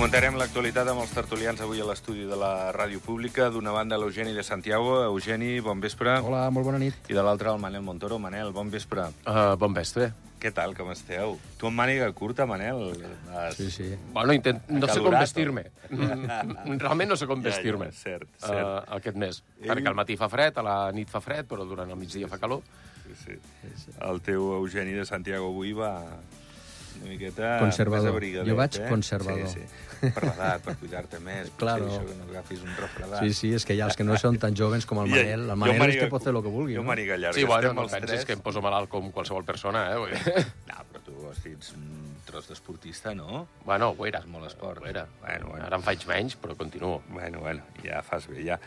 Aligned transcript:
Comentarem 0.00 0.32
l'actualitat 0.40 0.88
amb 0.88 1.02
els 1.02 1.10
tertulians 1.12 1.58
avui 1.60 1.82
a 1.82 1.84
l'estudi 1.84 2.22
de 2.24 2.36
la 2.40 2.70
Ràdio 2.72 3.02
Pública. 3.04 3.50
D'una 3.52 3.68
banda, 3.74 3.98
l'Eugeni 4.00 4.30
de 4.32 4.40
Santiago. 4.40 4.94
Eugeni, 5.04 5.58
bon 5.60 5.76
vespre. 5.84 6.14
Hola, 6.24 6.46
molt 6.48 6.64
bona 6.70 6.78
nit. 6.80 6.96
I 7.12 7.18
de 7.18 7.20
l'altra, 7.26 7.52
el 7.52 7.60
Manel 7.60 7.84
Montoro. 7.84 8.16
Manel, 8.18 8.48
bon 8.56 8.70
vespre. 8.72 9.04
Uh, 9.28 9.58
bon 9.60 9.76
vespre. 9.76 10.08
Què 10.40 10.54
tal, 10.56 10.72
com 10.78 10.88
esteu? 10.94 11.36
Tu 11.60 11.68
amb 11.68 11.76
màniga 11.82 12.08
curta, 12.16 12.46
Manel? 12.48 12.80
Has... 13.28 13.58
Sí, 13.60 13.68
sí. 13.74 13.90
Bueno, 14.16 14.32
intent... 14.32 14.64
no 14.72 14.88
sé 14.88 15.04
com 15.04 15.18
vestir-me. 15.20 15.66
Mm, 15.92 16.80
Realment 16.80 17.12
no 17.12 17.20
sé 17.20 17.28
com 17.28 17.44
Ja, 17.44 17.50
ja, 17.50 17.56
vestir-me. 17.58 17.92
cert, 17.92 18.24
cert. 18.40 18.56
Uh, 18.56 18.96
aquest 18.96 19.20
mes. 19.20 19.42
Ell- 19.60 19.68
Perquè 19.74 19.92
al 19.92 20.00
matí 20.00 20.16
fa 20.16 20.30
fred, 20.32 20.56
a 20.56 20.64
la 20.64 20.78
nit 20.96 21.12
fa 21.12 21.20
fred, 21.20 21.44
però 21.44 21.68
durant 21.68 21.92
el 21.92 22.00
migdia 22.00 22.24
fa 22.32 22.40
calor. 22.40 22.64
Sí, 23.20 23.36
sí. 23.84 23.92
El 24.00 24.24
teu 24.24 24.48
Eugeni 24.62 24.96
de 24.96 25.04
Santiago 25.04 25.52
avui 25.52 25.76
va 25.76 25.92
una 27.00 27.10
miqueta... 27.10 27.58
Conservador. 27.60 28.10
més 28.10 28.16
abrigadet, 28.18 28.48
Jo 28.50 28.56
vaig 28.58 28.76
eh? 28.80 28.88
conservador. 28.88 29.48
Sí, 29.48 29.62
sí. 29.64 29.88
Per 30.00 30.22
l'edat, 30.24 30.62
per 30.64 30.74
cuidar-te 30.80 31.18
més. 31.20 31.50
Claro. 31.60 31.84
Potser 31.88 32.00
això 32.00 32.08
que 32.08 32.18
no 32.20 32.28
agafis 32.30 32.62
un 32.64 32.76
refredat. 32.78 33.18
Sí, 33.24 33.34
sí, 33.36 33.50
és 33.58 33.66
que 33.68 33.74
hi 33.76 33.80
ha 33.82 33.88
els 33.90 33.96
que 33.98 34.04
no 34.06 34.16
són 34.20 34.38
tan 34.40 34.54
joves 34.56 34.86
com 34.88 35.02
el 35.02 35.10
Manel. 35.12 35.44
jo 35.44 35.52
El 35.52 35.60
Manel 35.60 35.74
és 35.76 35.80
màniga 35.82 36.04
que 36.06 36.12
pot 36.14 36.24
fer 36.24 36.32
el 36.34 36.40
que 36.44 36.52
vulgui, 36.54 36.76
Jo 36.78 36.84
no? 36.84 36.88
màniga 36.88 37.16
llarga. 37.20 37.36
Sí, 37.36 37.44
bueno, 37.48 37.72
no 37.76 37.84
pensis 37.88 38.06
tres. 38.20 38.24
que 38.28 38.36
em 38.38 38.44
poso 38.44 38.62
malalt 38.64 38.88
com 38.92 39.10
qualsevol 39.12 39.44
persona, 39.44 39.88
eh? 39.92 40.44
No, 40.70 40.78
però 40.92 41.02
tu 41.04 41.16
ets 41.50 41.74
un 41.76 41.84
tros 42.30 42.46
d'esportista, 42.48 43.12
no? 43.14 43.46
bueno, 43.66 43.90
ho 43.98 44.06
era. 44.06 44.20
És 44.22 44.30
molt 44.30 44.46
esport. 44.46 44.80
Ho 44.84 44.86
era. 44.86 45.04
Bueno, 45.20 45.48
bueno. 45.50 45.64
Ara 45.66 45.76
en 45.80 45.82
faig 45.84 46.06
menys, 46.08 46.36
però 46.40 46.54
continuo. 46.56 47.02
Bueno, 47.10 47.40
bueno, 47.40 47.62
ja 47.84 48.00
fas 48.06 48.28
bé, 48.30 48.44
ja. 48.46 48.60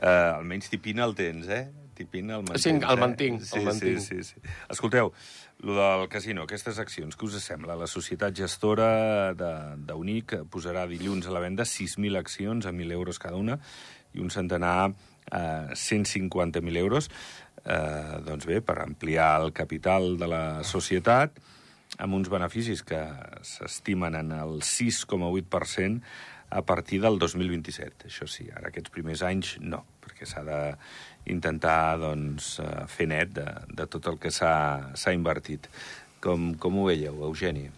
Uh, 0.00 0.38
almenys 0.38 0.70
tipina 0.72 1.04
el 1.04 1.12
tens, 1.18 1.48
eh? 1.52 1.64
Tipina 2.00 2.38
el 2.38 2.46
mantens, 2.46 2.64
Sí, 2.64 2.70
el 2.72 2.82
eh? 2.82 3.00
mantinc, 3.04 3.44
sí, 3.44 3.58
el 3.58 3.66
mantinc. 3.68 4.00
Sí, 4.00 4.22
sí, 4.22 4.24
sí. 4.32 4.52
Escolteu, 4.72 5.12
lo 5.60 5.76
del 5.76 6.08
casino, 6.08 6.46
aquestes 6.48 6.80
accions, 6.80 7.18
què 7.20 7.28
us 7.28 7.36
sembla? 7.44 7.76
La 7.76 7.88
societat 7.90 8.32
gestora 8.36 9.34
d'Unic 9.36 10.38
posarà 10.48 10.86
dilluns 10.88 11.28
a 11.28 11.34
la 11.36 11.44
venda 11.44 11.68
6.000 11.68 12.16
accions 12.16 12.64
a 12.64 12.72
1.000 12.72 12.96
euros 12.96 13.20
cada 13.20 13.36
una 13.36 13.58
i 14.16 14.24
un 14.24 14.32
centenar 14.32 14.88
a 15.30 15.42
150.000 15.76 16.80
euros. 16.80 17.10
Eh, 17.60 18.20
doncs 18.24 18.48
bé, 18.48 18.62
per 18.64 18.78
ampliar 18.80 19.34
el 19.44 19.52
capital 19.52 20.14
de 20.18 20.26
la 20.32 20.44
societat 20.64 21.36
amb 22.00 22.14
uns 22.16 22.30
beneficis 22.32 22.80
que 22.86 23.00
s'estimen 23.44 24.16
en 24.16 24.32
el 24.32 24.60
6,8% 24.64 26.00
a 26.50 26.62
partir 26.62 27.00
del 27.02 27.18
2027. 27.18 28.10
Això 28.10 28.28
sí, 28.28 28.48
ara 28.50 28.68
aquests 28.70 28.92
primers 28.94 29.22
anys 29.26 29.56
no, 29.62 29.82
perquè 30.02 30.28
s'ha 30.28 30.44
d'intentar 30.44 31.98
doncs, 32.02 32.58
eh, 32.62 32.70
fer 32.90 33.08
net 33.10 33.34
de, 33.38 33.48
de 33.70 33.86
tot 33.90 34.10
el 34.10 34.18
que 34.20 34.34
s'ha 34.34 35.14
invertit. 35.14 35.70
Com, 36.20 36.52
com 36.60 36.80
ho 36.80 36.88
veieu, 36.90 37.22
Eugeni? 37.30 37.70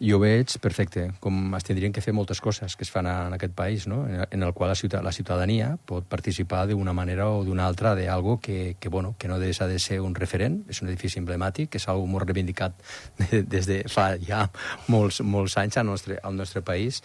Jo 0.00 0.16
veig 0.16 0.54
perfecte, 0.64 1.02
com 1.20 1.52
es 1.58 1.66
tindrien 1.66 1.92
que 1.92 2.00
fer 2.00 2.14
moltes 2.16 2.38
coses 2.40 2.72
que 2.72 2.86
es 2.86 2.90
fan 2.90 3.04
en 3.04 3.34
aquest 3.36 3.52
país, 3.52 3.84
no? 3.84 3.98
en 4.08 4.42
el 4.42 4.54
qual 4.56 4.70
la, 4.72 4.76
ciutat, 4.78 5.04
la 5.04 5.12
ciutadania 5.12 5.74
pot 5.84 6.06
participar 6.08 6.62
d'una 6.70 6.94
manera 6.96 7.26
o 7.28 7.42
d'una 7.44 7.66
altra 7.68 7.92
de 7.94 8.08
algo 8.08 8.38
que, 8.40 8.78
que, 8.80 8.88
bueno, 8.88 9.14
que 9.18 9.28
no 9.28 9.38
deixa 9.38 9.68
de 9.68 9.76
ser 9.78 10.00
un 10.00 10.14
referent, 10.16 10.62
és 10.72 10.80
un 10.80 10.88
edifici 10.88 11.20
emblemàtic, 11.20 11.68
que 11.68 11.76
és 11.76 11.86
algo 11.92 12.08
molt 12.08 12.24
reivindicat 12.24 12.80
de, 13.20 13.42
des 13.44 13.68
de 13.68 13.82
fa 13.92 14.14
ja 14.24 14.46
molts, 14.88 15.20
molts 15.20 15.58
anys 15.60 15.76
al 15.76 15.90
nostre, 15.92 16.16
al 16.24 16.32
nostre 16.32 16.64
país, 16.64 17.02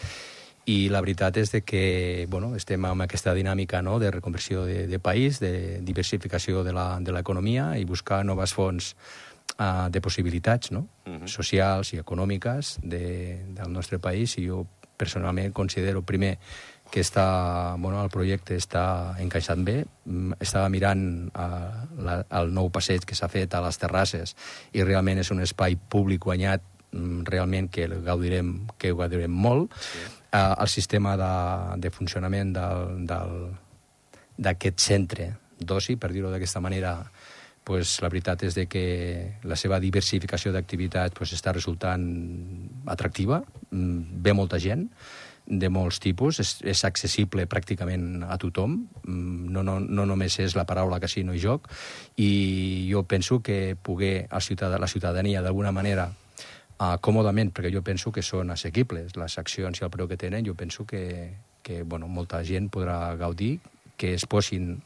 i 0.65 0.89
la 0.89 1.01
veritat 1.01 1.37
és 1.37 1.51
de 1.53 1.61
que 1.61 2.25
bueno, 2.29 2.55
estem 2.57 2.83
amb 2.89 3.03
aquesta 3.05 3.33
dinàmica 3.37 3.83
no, 3.85 3.99
de 4.01 4.09
reconversió 4.11 4.63
de, 4.65 4.87
de 4.87 4.99
país, 4.99 5.39
de 5.39 5.79
diversificació 5.85 6.63
de 6.65 6.73
la- 6.73 6.99
de 6.99 7.11
l'economia 7.13 7.77
i 7.77 7.85
buscar 7.85 8.23
noves 8.25 8.53
fonts 8.53 8.95
uh, 9.59 9.89
de 9.91 10.01
possibilitats 10.01 10.71
no? 10.71 10.87
Mhm. 11.05 11.27
socials 11.27 11.93
i 11.93 11.99
econòmiques 12.01 12.79
de, 12.81 13.45
del 13.53 13.71
nostre 13.71 13.99
país 13.99 14.37
i 14.39 14.47
jo 14.47 14.65
personalment 14.97 15.51
considero 15.53 16.01
primer 16.01 16.37
que 16.91 17.01
està, 17.01 17.75
bueno, 17.81 18.01
el 18.03 18.09
projecte 18.13 18.55
està 18.55 19.17
encaixat 19.19 19.57
bé. 19.65 19.85
Mm, 20.05 20.33
Estava 20.39 20.69
mirant 20.69 21.01
uh, 21.33 21.85
la, 21.99 22.19
el 22.39 22.53
nou 22.53 22.69
passeig 22.71 23.03
que 23.05 23.15
s'ha 23.17 23.27
fet 23.27 23.53
a 23.57 23.61
les 23.65 23.77
terrasses 23.81 24.35
i 24.71 24.83
realment 24.85 25.19
és 25.19 25.31
un 25.33 25.41
espai 25.41 25.75
públic 25.75 26.21
guanyat 26.25 26.61
mm, 26.91 27.23
realment 27.25 27.69
que 27.73 27.83
el 27.89 27.97
gaudirem, 28.05 28.67
que 28.77 28.93
ho 28.93 28.97
gaudirem 29.01 29.33
molt. 29.33 29.73
Sí. 29.81 30.05
Uh, 30.33 30.55
el 30.59 30.67
sistema 30.67 31.15
de, 31.15 31.33
de 31.79 31.89
funcionament 31.93 32.51
d'aquest 34.37 34.79
centre 34.83 35.29
d'oci, 35.59 35.95
per 35.95 36.11
dir-ho 36.11 36.31
d'aquesta 36.33 36.59
manera, 36.59 36.97
pues, 37.65 37.97
la 38.03 38.09
veritat 38.13 38.43
és 38.45 38.55
de 38.55 38.67
que 38.69 38.85
la 39.43 39.57
seva 39.57 39.79
diversificació 39.81 40.53
d'activitats 40.53 41.15
pues, 41.17 41.33
està 41.33 41.51
resultant 41.51 42.05
atractiva, 42.85 43.41
mm, 43.71 44.21
ve 44.21 44.33
molta 44.37 44.59
gent 44.61 44.89
de 45.45 45.69
molts 45.69 45.99
tipus, 46.01 46.39
és, 46.41 46.51
és 46.65 46.83
accessible 46.85 47.45
pràcticament 47.49 48.25
a 48.25 48.37
tothom, 48.41 48.77
mm, 49.05 49.49
no, 49.53 49.63
no, 49.63 49.79
no 49.79 50.05
només 50.05 50.37
és 50.41 50.55
la 50.57 50.65
paraula 50.65 50.99
casino 51.01 51.33
i 51.33 51.41
joc, 51.41 51.69
i 52.17 52.87
jo 52.91 53.03
penso 53.03 53.41
que 53.41 53.75
poder 53.81 54.27
el 54.29 54.41
ciutadà, 54.41 54.79
la 54.81 54.89
ciutadania 54.89 55.41
d'alguna 55.41 55.73
manera 55.73 56.11
uh, 56.79 56.95
còmodament, 57.01 57.51
perquè 57.55 57.71
jo 57.73 57.81
penso 57.85 58.11
que 58.11 58.23
són 58.25 58.51
assequibles 58.53 59.15
les 59.19 59.37
accions 59.41 59.79
i 59.79 59.85
el 59.85 59.91
preu 59.93 60.09
que 60.09 60.19
tenen, 60.19 60.45
jo 60.45 60.55
penso 60.55 60.85
que, 60.85 61.33
que 61.63 61.83
bueno, 61.83 62.07
molta 62.07 62.43
gent 62.43 62.69
podrà 62.71 63.15
gaudir, 63.19 63.59
que 63.97 64.13
es 64.13 64.25
posin 64.25 64.81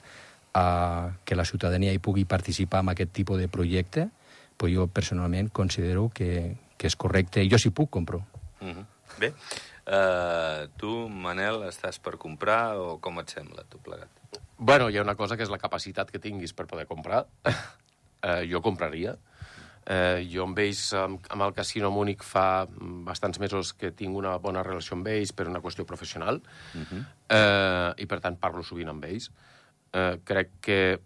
a 0.54 1.12
que 1.26 1.36
la 1.36 1.46
ciutadania 1.46 1.94
hi 1.94 2.02
pugui 2.02 2.26
participar 2.26 2.82
en 2.84 2.94
aquest 2.94 3.14
tipus 3.14 3.40
de 3.40 3.48
projecte, 3.48 4.10
però 4.58 4.72
jo 4.74 4.88
personalment 4.92 5.52
considero 5.54 6.10
que, 6.14 6.56
que 6.78 6.90
és 6.90 6.96
correcte, 6.96 7.44
i 7.44 7.52
jo 7.52 7.60
si 7.62 7.70
puc 7.70 7.90
compro. 7.90 8.24
Uh 8.62 8.74
-huh. 8.74 8.86
Bé, 9.20 9.34
uh, 9.90 10.68
tu, 10.78 11.10
Manel, 11.10 11.64
estàs 11.68 12.00
per 12.00 12.18
comprar 12.18 12.78
o 12.78 13.00
com 13.00 13.20
et 13.20 13.30
sembla, 13.30 13.64
tu 13.70 13.80
plegat? 13.80 14.10
Bueno, 14.58 14.90
hi 14.90 14.98
ha 14.98 15.02
una 15.02 15.16
cosa 15.16 15.38
que 15.38 15.44
és 15.44 15.50
la 15.50 15.58
capacitat 15.58 16.12
que 16.12 16.20
tinguis 16.20 16.54
per 16.54 16.68
poder 16.68 16.86
comprar. 16.86 17.26
eh, 18.22 18.48
jo 18.52 18.62
compraria. 18.62 19.16
Eh, 19.86 20.28
jo 20.30 20.44
amb 20.46 20.60
ells, 20.62 20.82
amb, 20.94 21.26
amb 21.34 21.46
el 21.48 21.54
Casino 21.58 21.90
Múnich, 21.92 22.22
fa 22.26 22.68
bastants 23.08 23.40
mesos 23.42 23.74
que 23.74 23.92
tinc 23.92 24.18
una 24.18 24.36
bona 24.38 24.64
relació 24.64 24.98
amb 24.98 25.08
ells 25.10 25.34
per 25.34 25.48
una 25.50 25.62
qüestió 25.64 25.86
professional 25.86 26.42
Uh 26.76 26.82
-huh. 26.82 27.06
eh, 27.30 28.04
i, 28.04 28.06
per 28.06 28.20
tant, 28.20 28.38
parlo 28.38 28.64
sovint 28.64 28.90
amb 28.90 29.04
ells. 29.06 29.32
Eh, 29.94 30.20
crec 30.24 30.50
que, 30.62 31.00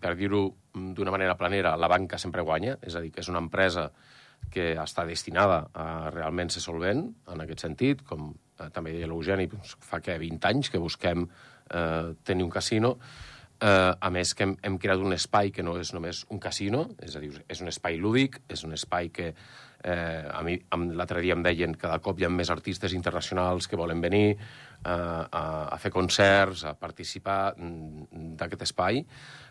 per 0.00 0.16
dir-ho 0.16 0.54
d'una 0.72 1.10
manera 1.10 1.36
planera, 1.36 1.76
la 1.76 1.88
banca 1.88 2.18
sempre 2.18 2.42
guanya, 2.42 2.76
és 2.82 2.94
a 2.94 3.00
dir, 3.00 3.12
que 3.12 3.20
és 3.20 3.28
una 3.28 3.38
empresa 3.38 3.92
que 4.50 4.76
està 4.78 5.04
destinada 5.06 5.68
a 5.74 6.10
realment 6.10 6.50
ser 6.50 6.62
solvent, 6.62 7.14
en 7.32 7.40
aquest 7.40 7.60
sentit, 7.60 8.02
com 8.02 8.34
eh, 8.58 8.68
també 8.72 8.92
deia 8.92 9.06
l'Eugeni, 9.06 9.46
doncs, 9.46 9.76
fa 9.80 10.00
que 10.00 10.18
20 10.18 10.48
anys 10.48 10.70
que 10.70 10.78
busquem 10.78 11.26
eh, 11.70 12.14
tenir 12.24 12.44
un 12.44 12.50
casino, 12.50 12.96
eh, 13.60 13.92
a 14.00 14.10
més 14.12 14.34
que 14.34 14.44
hem, 14.46 14.56
hem 14.62 14.76
creat 14.80 15.02
un 15.02 15.14
espai 15.16 15.52
que 15.54 15.64
no 15.64 15.76
és 15.80 15.92
només 15.96 16.24
un 16.32 16.40
casino, 16.42 16.86
és 17.02 17.16
a 17.16 17.22
dir, 17.22 17.32
és 17.48 17.62
un 17.64 17.70
espai 17.72 17.98
lúdic, 18.00 18.40
és 18.52 18.64
un 18.66 18.76
espai 18.76 19.10
que 19.14 19.30
eh, 19.30 20.22
a 20.28 20.42
mi 20.44 20.58
l'altre 20.98 21.22
dia 21.24 21.36
em 21.36 21.44
deien 21.44 21.74
cada 21.78 21.98
cop 22.04 22.20
hi 22.20 22.26
ha 22.26 22.32
més 22.32 22.50
artistes 22.52 22.94
internacionals 22.96 23.68
que 23.68 23.78
volen 23.78 24.00
venir 24.04 24.26
eh, 24.34 24.38
a, 24.90 25.44
a 25.72 25.78
fer 25.82 25.92
concerts, 25.94 26.66
a 26.66 26.74
participar 26.78 27.54
mm, 27.56 28.36
d'aquest 28.40 28.66
espai. 28.68 29.02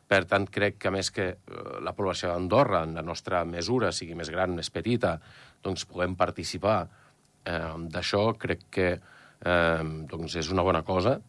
Per 0.05 0.21
tant, 0.29 0.45
crec 0.53 0.77
que 0.77 0.91
a 0.91 0.93
més 0.93 1.09
que 1.11 1.29
eh, 1.33 1.65
la 1.81 1.95
població 1.97 2.33
d'Andorra, 2.33 2.83
en 2.85 2.97
la 2.99 3.05
nostra 3.05 3.43
mesura, 3.45 3.93
sigui 3.95 4.17
més 4.17 4.29
gran, 4.33 4.53
més 4.57 4.69
petita, 4.69 5.17
doncs 5.65 5.87
puguem 5.89 6.17
participar 6.19 6.83
eh, 6.85 7.71
d'això, 7.89 8.27
crec 8.37 8.67
que 8.69 8.91
eh, 8.95 9.85
doncs 10.11 10.37
és 10.41 10.51
una 10.53 10.65
bona 10.65 10.85
cosa 10.85 11.19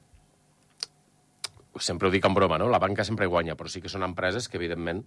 sempre 1.82 2.08
ho 2.08 2.12
dic 2.14 2.24
en 2.26 2.34
broma, 2.36 2.58
no? 2.58 2.68
La 2.72 2.80
banca 2.82 3.04
sempre 3.04 3.28
guanya, 3.30 3.56
però 3.56 3.70
sí 3.72 3.82
que 3.82 3.92
són 3.92 4.06
empreses 4.06 4.48
que, 4.48 4.58
evidentment, 4.60 5.02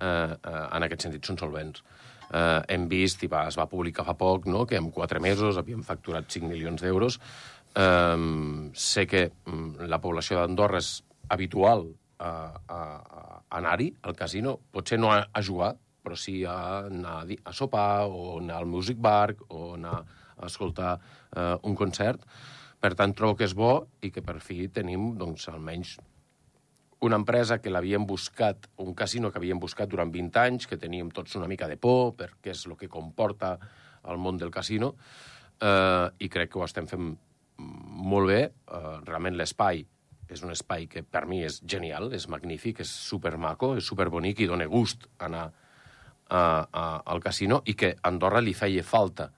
eh, 0.00 0.06
eh, 0.06 0.64
en 0.64 0.86
aquest 0.86 1.06
sentit 1.06 1.28
són 1.28 1.40
solvents. 1.40 1.84
Eh, 2.32 2.60
hem 2.74 2.88
vist, 2.88 3.22
i 3.24 3.30
va, 3.32 3.46
es 3.50 3.58
va 3.58 3.68
publicar 3.68 4.06
fa 4.08 4.16
poc, 4.18 4.46
no?, 4.50 4.66
que 4.66 4.78
en 4.80 4.90
quatre 4.90 5.20
mesos 5.20 5.58
havíem 5.60 5.82
facturat 5.86 6.28
5 6.28 6.48
milions 6.48 6.82
d'euros. 6.82 7.18
Eh, 7.74 8.18
sé 8.74 9.06
que 9.06 9.26
mm, 9.30 9.88
la 9.92 10.00
població 10.00 10.40
d'Andorra 10.40 10.80
és 10.82 10.94
habitual 11.32 11.86
a, 12.18 12.32
a, 12.68 12.80
a 12.80 13.22
anar-hi, 13.58 13.92
al 14.02 14.16
casino, 14.16 14.58
potser 14.72 14.98
no 15.00 15.12
a, 15.12 15.22
a 15.32 15.42
jugar, 15.44 15.74
però 16.02 16.18
sí 16.18 16.42
a 16.48 16.56
anar 16.88 17.22
a, 17.22 17.52
sopar, 17.54 18.08
o 18.10 18.38
anar 18.40 18.58
al 18.58 18.66
music 18.66 18.98
bar, 18.98 19.34
o 19.48 19.74
anar 19.76 20.00
a 20.02 20.48
escoltar 20.48 20.96
eh, 20.98 21.56
un 21.62 21.76
concert. 21.78 22.24
Per 22.82 22.96
tant, 22.98 23.12
trobo 23.14 23.36
que 23.38 23.46
és 23.46 23.54
bo 23.54 23.74
i 24.02 24.10
que 24.10 24.24
per 24.26 24.40
fi 24.42 24.66
tenim, 24.74 25.12
doncs, 25.18 25.46
almenys 25.52 25.96
una 27.06 27.18
empresa 27.18 27.58
que 27.62 27.70
l'havíem 27.70 28.04
buscat, 28.06 28.68
un 28.82 28.94
casino 28.94 29.30
que 29.30 29.38
havíem 29.38 29.58
buscat 29.62 29.90
durant 29.90 30.10
20 30.14 30.38
anys, 30.42 30.66
que 30.70 30.78
teníem 30.78 31.10
tots 31.14 31.34
una 31.38 31.48
mica 31.50 31.66
de 31.70 31.76
por, 31.78 32.14
perquè 32.18 32.54
és 32.54 32.62
el 32.66 32.76
que 32.78 32.90
comporta 32.90 33.56
el 34.10 34.18
món 34.22 34.38
del 34.38 34.50
casino, 34.54 34.92
eh, 35.58 36.08
i 36.22 36.30
crec 36.30 36.52
que 36.52 36.60
ho 36.60 36.66
estem 36.66 36.86
fent 36.90 37.10
molt 37.58 38.30
bé. 38.30 38.40
Eh, 38.50 38.94
realment 39.06 39.38
l'espai 39.38 39.82
és 40.32 40.42
un 40.46 40.54
espai 40.54 40.86
que 40.90 41.02
per 41.02 41.26
mi 41.26 41.42
és 41.46 41.60
genial, 41.66 42.12
és 42.14 42.28
magnífic, 42.30 42.80
és 42.86 42.90
supermaco, 43.10 43.74
és 43.76 43.86
superbonic 43.86 44.40
i 44.40 44.48
dona 44.50 44.66
gust 44.70 45.06
anar 45.18 45.48
a, 46.28 46.42
a, 46.66 47.02
al 47.04 47.20
casino 47.20 47.60
i 47.66 47.74
que 47.74 47.96
Andorra 48.08 48.40
li 48.40 48.54
feia 48.54 48.82
falta 48.86 49.28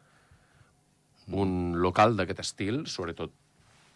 un 1.32 1.80
local 1.80 2.16
d'aquest 2.16 2.40
estil, 2.44 2.84
sobretot 2.86 3.32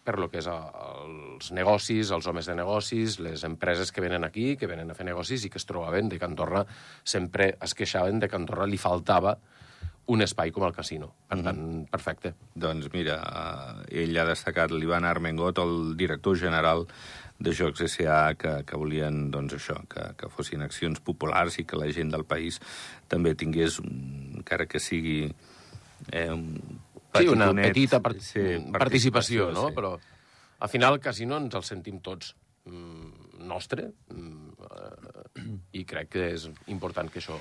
per 0.03 0.17
lo 0.17 0.29
que 0.31 0.39
és 0.41 0.47
els 0.49 1.51
negocis, 1.53 2.09
els 2.15 2.27
homes 2.27 2.47
de 2.49 2.55
negocis, 2.57 3.19
les 3.21 3.43
empreses 3.45 3.91
que 3.91 4.01
venen 4.01 4.25
aquí, 4.25 4.55
que 4.57 4.69
venen 4.69 4.89
a 4.89 4.97
fer 4.97 5.05
negocis 5.05 5.45
i 5.45 5.51
que 5.53 5.59
es 5.61 5.67
trobaven 5.69 6.09
de 6.09 6.17
que 6.17 6.25
Andorra 6.25 6.63
sempre 7.03 7.51
es 7.61 7.75
queixaven 7.77 8.19
de 8.19 8.29
que 8.29 8.39
Andorra 8.39 8.65
li 8.65 8.79
faltava 8.81 9.37
un 10.09 10.25
espai 10.25 10.49
com 10.49 10.65
el 10.65 10.73
casino. 10.73 11.11
Per 11.27 11.37
mm 11.37 11.41
-hmm. 11.41 11.45
tant, 11.45 11.89
perfecte. 11.91 12.33
Doncs 12.55 12.89
mira, 12.93 13.21
eh, 13.91 14.03
ell 14.03 14.17
ha 14.17 14.25
destacat 14.25 14.71
l'Ivan 14.71 15.05
Armengot, 15.05 15.59
el 15.59 15.95
director 15.95 16.37
general 16.37 16.87
de 17.37 17.53
Jocs 17.53 17.81
S.A. 17.81 18.33
que, 18.35 18.63
que 18.65 18.75
volien 18.75 19.29
doncs, 19.31 19.53
això, 19.53 19.77
que, 19.87 20.15
que 20.17 20.29
fossin 20.29 20.61
accions 20.61 20.99
populars 20.99 21.59
i 21.59 21.65
que 21.65 21.77
la 21.77 21.91
gent 21.91 22.11
del 22.11 22.25
país 22.25 22.59
també 23.07 23.35
tingués, 23.35 23.79
encara 23.79 24.65
que 24.65 24.79
sigui 24.79 25.31
eh, 26.11 26.35
Sí, 27.15 27.27
una 27.27 27.49
petita 27.57 27.99
part 28.05 28.19
sí, 28.21 28.39
participació, 28.39 28.77
participació, 28.77 29.47
no? 29.55 29.69
Sí. 29.69 29.75
Però 29.79 29.93
al 30.59 30.69
final 30.69 30.97
el 30.97 31.01
casino 31.03 31.39
ens 31.41 31.55
el 31.57 31.65
sentim 31.65 32.01
tots 32.05 32.35
mm, 32.69 33.39
nostre 33.49 33.87
mm, 34.13 34.67
eh, 34.69 35.47
i 35.79 35.85
crec 35.89 36.11
que 36.13 36.27
és 36.35 36.49
important 36.67 37.09
que 37.09 37.21
això 37.23 37.39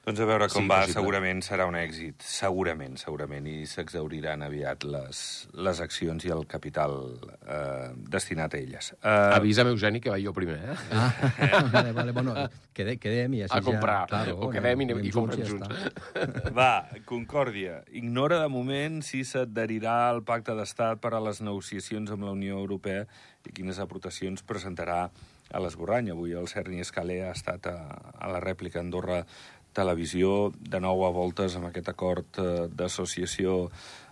doncs 0.00 0.20
a 0.24 0.26
veure 0.26 0.46
com 0.48 0.64
sí, 0.64 0.68
va, 0.70 0.78
possible. 0.80 0.96
segurament 0.96 1.42
serà 1.44 1.66
un 1.68 1.76
èxit, 1.76 2.24
segurament, 2.24 2.96
segurament, 3.00 3.44
i 3.50 3.66
s'exauriran 3.68 4.40
aviat 4.46 4.86
les, 4.88 5.20
les 5.66 5.82
accions 5.84 6.24
i 6.24 6.32
el 6.32 6.46
capital 6.48 6.96
eh, 7.44 7.90
destinat 8.14 8.56
a 8.56 8.60
elles. 8.62 8.92
Uh... 8.96 9.36
Avisa'm, 9.36 9.68
Eugeni, 9.74 10.00
que 10.00 10.12
vaig 10.12 10.24
jo 10.24 10.32
primer, 10.36 10.56
eh? 10.72 10.76
Ah, 10.96 11.10
vale, 11.74 11.92
vale, 11.96 12.14
bueno, 12.16 12.36
quede, 12.76 12.96
quedem 13.02 13.36
i 13.36 13.42
així 13.44 13.58
A 13.58 13.60
comprar, 13.66 13.98
ja, 14.06 14.08
claro, 14.14 14.38
o 14.46 14.48
quedem 14.54 14.86
i, 14.86 14.88
i 15.10 15.12
comprem 15.12 15.44
junts. 15.44 15.68
junts. 15.68 16.48
Va, 16.56 16.72
Concòrdia, 17.08 17.82
ignora 18.00 18.40
de 18.40 18.48
moment 18.52 19.02
si 19.04 19.20
s'adherirà 19.28 19.98
al 20.08 20.24
pacte 20.24 20.56
d'estat 20.56 21.04
per 21.04 21.12
a 21.12 21.20
les 21.28 21.44
negociacions 21.44 22.10
amb 22.16 22.24
la 22.24 22.32
Unió 22.32 22.56
Europea 22.62 23.04
i 23.44 23.52
quines 23.52 23.78
aportacions 23.84 24.42
presentarà 24.48 25.04
a 25.50 25.60
l'esborrany. 25.62 26.10
Avui 26.12 26.34
el 26.38 26.48
Cerny 26.48 26.80
Escalé 26.84 27.20
ha 27.26 27.32
estat 27.34 27.66
a, 27.70 27.78
a 28.14 28.30
la 28.30 28.40
rèplica 28.42 28.80
Andorra 28.82 29.24
televisió 29.76 30.50
de 30.56 30.80
nou 30.82 31.04
a 31.06 31.12
voltes 31.14 31.56
amb 31.56 31.70
aquest 31.70 31.88
acord 31.92 32.40
eh, 32.42 32.66
d'associació 32.68 33.64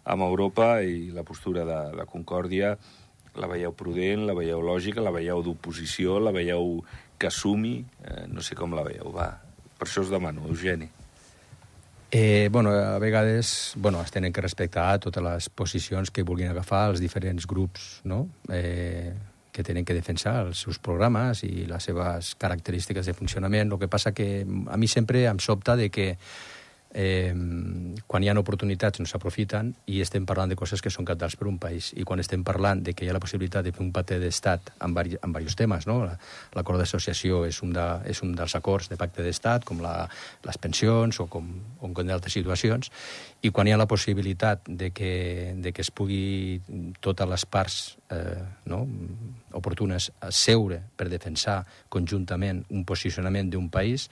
amb 0.09 0.25
Europa 0.25 0.79
i 0.81 1.11
la 1.13 1.25
postura 1.27 1.67
de, 1.69 1.81
de 1.99 2.07
Concòrdia 2.09 2.77
la 3.39 3.47
veieu 3.47 3.73
prudent, 3.77 4.27
la 4.27 4.35
veieu 4.35 4.63
lògica, 4.65 5.03
la 5.05 5.15
veieu 5.15 5.43
d'oposició, 5.47 6.19
la 6.19 6.33
veieu 6.35 6.81
que 7.19 7.29
assumi, 7.29 7.79
eh, 8.05 8.25
no 8.27 8.43
sé 8.43 8.57
com 8.59 8.75
la 8.75 8.85
veieu, 8.87 9.13
va. 9.15 9.31
Per 9.79 9.87
això 9.87 10.03
us 10.03 10.11
demano, 10.11 10.47
Eugeni. 10.49 10.89
Eh, 12.11 12.49
bueno, 12.51 12.71
a 12.71 12.99
vegades 12.99 13.75
bueno, 13.77 14.01
es 14.01 14.11
tenen 14.11 14.33
que 14.33 14.41
respectar 14.41 14.99
totes 14.99 15.23
les 15.23 15.49
posicions 15.51 16.11
que 16.11 16.25
vulguin 16.25 16.49
agafar 16.49 16.87
els 16.89 17.03
diferents 17.05 17.47
grups, 17.47 18.01
no? 18.05 18.29
Eh, 18.49 19.13
que 19.59 19.67
tenen 19.67 19.83
que 19.83 19.97
defensar 19.97 20.37
els 20.47 20.61
seus 20.63 20.79
programes 20.79 21.43
i 21.43 21.65
les 21.67 21.89
seves 21.91 22.37
característiques 22.39 23.09
de 23.11 23.15
funcionament. 23.19 23.73
El 23.73 23.81
que 23.83 23.91
passa 23.91 24.15
que 24.15 24.47
a 24.47 24.79
mi 24.79 24.87
sempre 24.87 25.25
em 25.27 25.41
sobta 25.43 25.75
de 25.75 25.89
que 25.91 26.13
eh, 26.95 27.35
quan 28.07 28.25
hi 28.25 28.31
ha 28.31 28.37
oportunitats 28.39 29.01
no 29.01 29.07
s'aprofiten 29.09 29.73
i 29.93 30.01
estem 30.01 30.25
parlant 30.27 30.49
de 30.49 30.57
coses 30.57 30.83
que 30.83 30.91
són 30.91 31.07
capdals 31.09 31.37
per 31.37 31.49
un 31.51 31.59
país. 31.61 31.93
I 31.97 32.05
quan 32.09 32.21
estem 32.21 32.45
parlant 32.45 32.83
de 32.85 32.95
que 32.95 33.05
hi 33.05 33.11
ha 33.11 33.17
la 33.17 33.23
possibilitat 33.23 33.65
de 33.67 33.73
fer 33.73 33.85
un 33.85 33.93
pacte 33.93 34.19
d'estat 34.23 34.73
en, 34.81 34.95
vari, 34.97 35.17
en 35.21 35.33
diversos 35.33 35.59
temes, 35.59 35.87
no? 35.91 36.01
l'acord 36.57 36.81
d'associació 36.81 37.45
és, 37.49 37.61
un 37.63 37.75
de, 37.77 37.87
és 38.09 38.23
un 38.25 38.35
dels 38.39 38.55
acords 38.57 38.89
de 38.89 38.97
pacte 39.01 39.25
d'estat, 39.25 39.67
com 39.69 39.83
la, 39.85 40.09
les 40.47 40.59
pensions 40.59 41.21
o 41.21 41.29
com, 41.29 41.51
o 41.81 41.93
com 41.93 42.09
d'altres 42.09 42.39
situacions, 42.39 42.91
i 43.43 43.53
quan 43.55 43.69
hi 43.69 43.75
ha 43.75 43.79
la 43.79 43.89
possibilitat 43.91 44.67
de 44.67 44.91
que, 44.91 45.55
de 45.57 45.73
que 45.73 45.85
es 45.85 45.93
pugui 45.95 46.61
totes 47.05 47.29
les 47.29 47.45
parts 47.47 47.79
eh, 48.11 48.41
no? 48.67 48.83
oportunes 49.55 50.11
seure 50.35 50.81
per 50.97 51.09
defensar 51.13 51.61
conjuntament 51.89 52.65
un 52.75 52.85
posicionament 52.89 53.51
d'un 53.53 53.69
país, 53.71 54.09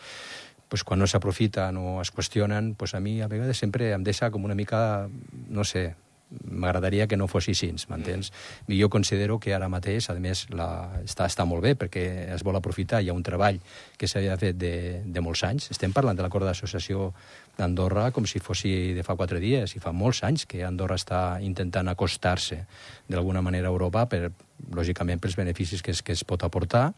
pues, 0.68 0.84
quan 0.84 1.00
no 1.00 1.06
s'aprofiten 1.06 1.76
o 1.76 2.00
es 2.02 2.10
qüestionen, 2.10 2.74
pues, 2.74 2.94
a 2.94 3.00
mi 3.00 3.20
a 3.20 3.28
vegades 3.28 3.58
sempre 3.58 3.92
em 3.92 4.02
deixa 4.04 4.30
com 4.30 4.44
una 4.44 4.58
mica, 4.58 5.08
no 5.48 5.64
sé, 5.64 5.94
m'agradaria 6.26 7.06
que 7.06 7.16
no 7.16 7.28
fos 7.30 7.46
així, 7.48 7.68
m'entens? 7.88 8.32
Mm. 8.66 8.72
I 8.74 8.80
jo 8.80 8.88
considero 8.90 9.38
que 9.38 9.54
ara 9.54 9.68
mateix, 9.70 10.08
a 10.10 10.16
més, 10.18 10.46
la, 10.50 10.68
està, 11.04 11.28
està 11.30 11.46
molt 11.46 11.62
bé 11.62 11.76
perquè 11.78 12.02
es 12.34 12.42
vol 12.46 12.58
aprofitar, 12.58 13.00
hi 13.02 13.10
ha 13.10 13.16
un 13.16 13.22
treball 13.26 13.60
que 13.98 14.08
s'havia 14.10 14.36
fet 14.40 14.58
de, 14.58 15.02
de 15.06 15.22
molts 15.22 15.44
anys. 15.46 15.70
Estem 15.70 15.94
parlant 15.94 16.18
de 16.18 16.26
l'acord 16.26 16.46
d'associació 16.48 17.12
d'Andorra 17.56 18.10
com 18.12 18.26
si 18.26 18.42
fos 18.42 18.64
de 18.66 19.04
fa 19.06 19.16
quatre 19.16 19.38
dies, 19.40 19.76
i 19.76 19.80
fa 19.80 19.92
molts 19.94 20.24
anys 20.26 20.46
que 20.50 20.64
Andorra 20.66 20.98
està 20.98 21.38
intentant 21.40 21.88
acostar-se 21.88 22.64
d'alguna 23.08 23.42
manera 23.42 23.70
a 23.70 23.74
Europa 23.74 24.06
per, 24.10 24.32
lògicament, 24.74 25.20
pels 25.22 25.36
beneficis 25.36 25.82
que 25.82 25.94
es, 25.94 26.02
que 26.02 26.12
es 26.16 26.24
pot 26.24 26.42
aportar, 26.42 26.90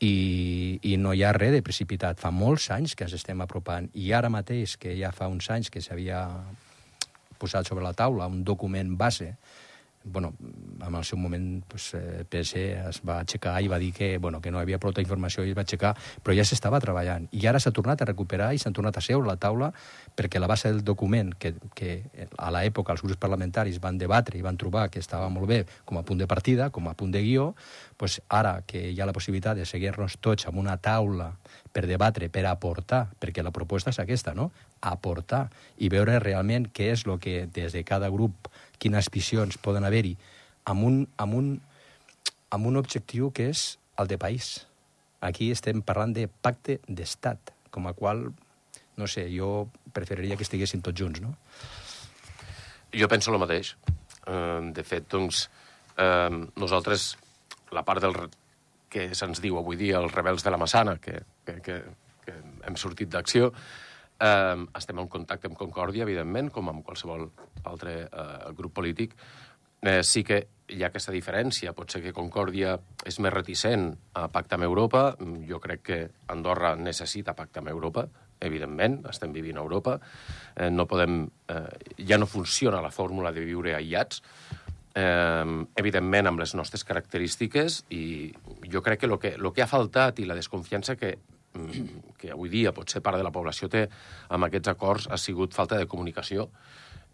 i, 0.00 0.80
i 0.82 0.96
no 0.96 1.12
hi 1.12 1.22
ha 1.24 1.32
res 1.36 1.52
de 1.54 1.62
precipitat. 1.62 2.20
Fa 2.20 2.32
molts 2.32 2.70
anys 2.72 2.96
que 2.96 3.06
ens 3.06 3.16
estem 3.18 3.40
apropant 3.44 3.90
i 3.94 4.12
ara 4.16 4.32
mateix, 4.32 4.76
que 4.80 4.96
ja 4.98 5.12
fa 5.12 5.28
uns 5.28 5.50
anys 5.52 5.70
que 5.70 5.82
s'havia 5.84 6.24
posat 7.40 7.68
sobre 7.68 7.84
la 7.84 7.94
taula 7.96 8.28
un 8.28 8.42
document 8.44 8.96
base 9.00 9.34
bueno, 10.04 10.34
en 10.86 10.94
el 10.94 11.04
seu 11.04 11.18
moment 11.18 11.64
pues, 11.68 11.92
eh, 11.94 12.24
PS 12.28 12.56
es 12.88 13.00
va 13.06 13.18
aixecar 13.20 13.60
i 13.60 13.68
va 13.68 13.78
dir 13.78 13.92
que, 13.92 14.16
bueno, 14.18 14.40
que 14.40 14.50
no 14.50 14.58
hi 14.58 14.64
havia 14.64 14.78
prou 14.80 14.94
informació 14.96 15.44
i 15.44 15.52
es 15.52 15.56
va 15.56 15.64
aixecar, 15.66 15.92
però 16.24 16.34
ja 16.36 16.44
s'estava 16.44 16.80
treballant. 16.80 17.28
I 17.32 17.46
ara 17.46 17.60
s'ha 17.60 17.72
tornat 17.72 18.00
a 18.00 18.08
recuperar 18.08 18.54
i 18.54 18.58
s'han 18.58 18.72
tornat 18.72 18.96
a 18.96 19.04
seure 19.04 19.26
a 19.26 19.34
la 19.34 19.36
taula 19.36 19.72
perquè 20.16 20.40
la 20.40 20.48
base 20.48 20.72
del 20.72 20.82
document 20.84 21.34
que, 21.38 21.52
que 21.74 22.02
a 22.38 22.50
l'època 22.50 22.96
els 22.96 23.04
grups 23.04 23.20
parlamentaris 23.20 23.80
van 23.80 23.98
debatre 23.98 24.38
i 24.38 24.42
van 24.42 24.56
trobar 24.56 24.88
que 24.88 25.00
estava 25.00 25.28
molt 25.28 25.46
bé 25.46 25.66
com 25.84 25.98
a 25.98 26.02
punt 26.02 26.18
de 26.18 26.26
partida, 26.26 26.70
com 26.70 26.88
a 26.88 26.94
punt 26.94 27.12
de 27.12 27.22
guió, 27.22 27.54
pues 27.96 28.22
ara 28.28 28.62
que 28.66 28.90
hi 28.90 29.00
ha 29.00 29.06
la 29.06 29.12
possibilitat 29.12 29.60
de 29.60 29.68
seguir-nos 29.68 30.16
tots 30.16 30.48
amb 30.48 30.58
una 30.58 30.78
taula 30.80 31.34
per 31.72 31.84
debatre, 31.86 32.30
per 32.32 32.46
aportar, 32.48 33.06
perquè 33.20 33.44
la 33.44 33.52
proposta 33.52 33.92
és 33.92 34.00
aquesta, 34.00 34.32
no? 34.34 34.50
Aportar 34.80 35.50
i 35.78 35.90
veure 35.92 36.18
realment 36.18 36.70
què 36.72 36.90
és 36.94 37.04
el 37.06 37.18
que 37.20 37.44
des 37.52 37.76
de 37.76 37.84
cada 37.84 38.08
grup 38.08 38.48
quines 38.80 39.10
visions 39.12 39.60
poden 39.60 39.84
haver-hi, 39.86 40.16
amb, 40.70 40.86
un, 40.88 40.98
amb, 41.20 41.36
un, 41.36 41.52
amb 42.50 42.66
un 42.70 42.80
objectiu 42.80 43.30
que 43.36 43.50
és 43.52 43.76
el 44.00 44.08
de 44.10 44.18
país. 44.18 44.66
Aquí 45.20 45.50
estem 45.52 45.82
parlant 45.84 46.14
de 46.16 46.26
pacte 46.28 46.78
d'estat, 46.88 47.52
com 47.70 47.86
a 47.86 47.94
qual, 47.94 48.24
no 48.96 49.08
sé, 49.10 49.26
jo 49.32 49.68
preferiria 49.92 50.38
que 50.40 50.46
estiguessin 50.46 50.82
tots 50.82 50.96
junts, 50.96 51.20
no? 51.20 51.34
Jo 52.96 53.08
penso 53.08 53.32
el 53.32 53.38
mateix. 53.42 53.74
De 54.24 54.84
fet, 54.86 55.06
doncs, 55.12 55.44
nosaltres, 56.56 57.12
la 57.76 57.84
part 57.86 58.02
del 58.02 58.16
que 58.90 59.10
se'ns 59.14 59.42
diu 59.44 59.60
avui 59.60 59.78
dia 59.78 60.00
els 60.00 60.14
rebels 60.16 60.42
de 60.42 60.50
la 60.50 60.58
Massana, 60.58 60.96
que, 60.98 61.20
que, 61.46 61.60
que, 61.62 61.76
que 62.24 62.34
hem 62.66 62.76
sortit 62.80 63.12
d'acció, 63.12 63.52
Eh, 64.20 64.64
estem 64.76 64.98
en 65.00 65.08
contacte 65.08 65.48
amb 65.48 65.58
Concòrdia, 65.58 66.04
evidentment, 66.04 66.50
com 66.52 66.68
amb 66.68 66.84
qualsevol 66.84 67.28
altre 67.64 68.02
eh, 68.04 68.52
grup 68.56 68.74
polític. 68.76 69.16
Eh, 69.80 70.02
sí 70.04 70.22
que 70.28 70.42
hi 70.70 70.82
ha 70.84 70.90
aquesta 70.90 71.12
diferència. 71.14 71.72
Pot 71.72 71.92
ser 71.92 72.02
que 72.04 72.14
Concòrdia 72.16 72.76
és 73.08 73.18
més 73.24 73.32
reticent 73.32 73.88
a 74.14 74.26
pactar 74.32 74.58
amb 74.58 74.68
Europa. 74.68 75.04
Jo 75.48 75.60
crec 75.62 75.84
que 75.88 76.00
Andorra 76.28 76.74
necessita 76.76 77.34
pactar 77.34 77.64
amb 77.64 77.72
Europa, 77.72 78.06
evidentment, 78.40 79.00
estem 79.08 79.32
vivint 79.32 79.58
a 79.58 79.64
Europa. 79.64 79.98
Eh, 80.54 80.70
no 80.70 80.86
podem... 80.90 81.24
Eh, 81.48 81.94
ja 82.04 82.20
no 82.20 82.28
funciona 82.28 82.84
la 82.84 82.92
fórmula 82.92 83.32
de 83.32 83.44
viure 83.44 83.74
aïllats, 83.76 84.20
eh, 84.94 85.58
evidentment 85.80 86.28
amb 86.28 86.44
les 86.44 86.54
nostres 86.54 86.84
característiques, 86.84 87.84
i 87.88 88.04
jo 88.68 88.84
crec 88.84 89.00
que 89.00 89.08
el 89.08 89.18
que, 89.18 89.36
lo 89.38 89.56
que 89.56 89.64
ha 89.64 89.70
faltat 89.70 90.20
i 90.20 90.28
la 90.28 90.36
desconfiança 90.36 90.96
que 91.00 91.16
Mm, 91.50 92.09
que 92.20 92.30
avui 92.34 92.52
dia 92.52 92.74
potser 92.76 93.02
part 93.04 93.18
de 93.18 93.24
la 93.26 93.32
població 93.34 93.70
té 93.72 93.86
amb 94.28 94.46
aquests 94.46 94.72
acords 94.74 95.08
ha 95.10 95.18
sigut 95.18 95.56
falta 95.56 95.80
de 95.80 95.88
comunicació. 95.90 96.50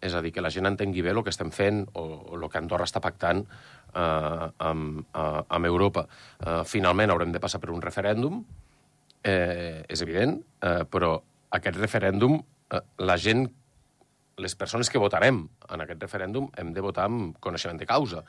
És 0.04 0.12
a 0.12 0.20
dir, 0.20 0.32
que 0.34 0.42
la 0.44 0.50
gent 0.52 0.68
entengui 0.68 1.00
bé 1.00 1.14
el 1.14 1.22
que 1.24 1.32
estem 1.32 1.48
fent 1.54 1.86
o, 1.96 2.02
o 2.02 2.36
el 2.36 2.50
que 2.52 2.60
Andorra 2.60 2.84
està 2.84 3.00
pactant 3.00 3.40
eh, 3.46 4.48
amb, 4.68 5.00
eh, 5.06 5.42
amb 5.56 5.70
Europa. 5.70 6.04
Eh, 6.42 6.62
finalment 6.68 7.14
haurem 7.14 7.32
de 7.32 7.40
passar 7.40 7.62
per 7.62 7.72
un 7.72 7.80
referèndum, 7.80 8.42
eh, 9.24 9.84
és 9.88 10.02
evident, 10.04 10.36
eh, 10.60 10.82
però 10.90 11.14
aquest 11.56 11.80
referèndum, 11.80 12.36
eh, 12.70 12.82
la 12.98 13.16
gent 13.16 13.46
les 14.36 14.54
persones 14.54 14.90
que 14.92 15.00
votarem 15.00 15.38
en 15.72 15.82
aquest 15.82 16.02
referèndum 16.02 16.50
hem 16.60 16.74
de 16.76 16.82
votar 16.84 17.06
amb 17.08 17.38
coneixement 17.40 17.78
de 17.80 17.88
causa. 17.88 18.20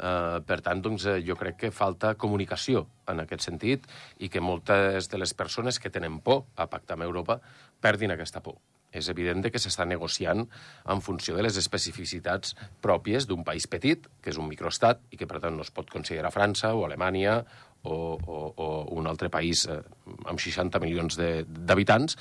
Uh, 0.00 0.40
per 0.48 0.60
tant, 0.64 0.80
doncs, 0.80 1.04
eh, 1.04 1.18
jo 1.26 1.36
crec 1.36 1.58
que 1.60 1.70
falta 1.74 2.14
comunicació 2.16 2.86
en 3.12 3.20
aquest 3.20 3.44
sentit 3.44 3.84
i 4.18 4.30
que 4.32 4.40
moltes 4.40 5.10
de 5.12 5.20
les 5.20 5.34
persones 5.36 5.78
que 5.78 5.92
tenen 5.92 6.20
por 6.24 6.46
a 6.56 6.66
pactar 6.72 6.96
amb 6.96 7.04
Europa 7.04 7.40
perdin 7.80 8.14
aquesta 8.14 8.40
por. 8.40 8.56
És 8.90 9.10
evident 9.12 9.44
que 9.52 9.60
s'està 9.60 9.84
negociant 9.86 10.46
en 10.90 11.02
funció 11.04 11.36
de 11.36 11.44
les 11.44 11.58
especificitats 11.60 12.56
pròpies 12.82 13.28
d'un 13.28 13.44
país 13.44 13.68
petit, 13.70 14.08
que 14.20 14.32
és 14.32 14.38
un 14.40 14.48
microestat, 14.48 15.04
i 15.12 15.20
que 15.20 15.28
per 15.30 15.42
tant 15.44 15.54
no 15.54 15.62
es 15.62 15.70
pot 15.70 15.92
considerar 15.92 16.32
França 16.34 16.72
o 16.74 16.86
Alemanya 16.88 17.36
o, 17.84 17.94
o, 18.16 18.40
o 18.56 18.70
un 18.96 19.06
altre 19.06 19.28
país 19.30 19.66
eh, 19.68 19.78
amb 20.24 20.40
60 20.40 20.80
milions 20.82 21.20
d'habitants, 21.20 22.16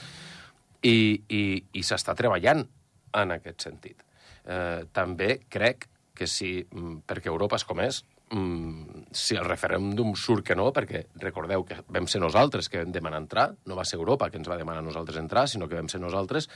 i, 0.84 1.24
i, 1.28 1.42
i 1.76 1.82
s'està 1.84 2.14
treballant 2.16 2.68
en 3.14 3.32
aquest 3.36 3.68
sentit. 3.68 4.04
Eh, 4.46 4.86
també 4.92 5.40
crec 5.50 5.88
que 6.16 6.28
si, 6.28 6.60
mm, 6.64 7.04
perquè 7.08 7.28
Europa 7.32 7.56
és 7.56 7.66
com 7.66 7.80
és, 7.80 8.04
mm, 8.32 9.06
si 9.12 9.36
el 9.36 9.46
referèndum 9.46 10.16
surt 10.16 10.46
que 10.46 10.56
no, 10.56 10.72
perquè 10.74 11.06
recordeu 11.16 11.64
que 11.66 11.82
vam 11.88 12.08
ser 12.08 12.22
nosaltres 12.22 12.70
que 12.70 12.84
vam 12.84 12.92
demanar 12.92 13.22
entrar, 13.22 13.56
no 13.66 13.76
va 13.76 13.86
ser 13.86 13.98
Europa 13.98 14.30
que 14.30 14.38
ens 14.38 14.50
va 14.50 14.58
demanar 14.58 14.80
a 14.80 14.86
nosaltres 14.86 15.18
entrar, 15.18 15.48
sinó 15.48 15.68
que 15.68 15.76
vam 15.76 15.88
ser 15.88 16.02
nosaltres, 16.02 16.50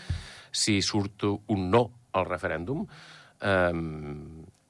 si 0.52 0.82
surt 0.82 1.24
un 1.24 1.70
no 1.72 1.92
al 2.14 2.26
referèndum, 2.26 2.88
eh, 3.42 3.72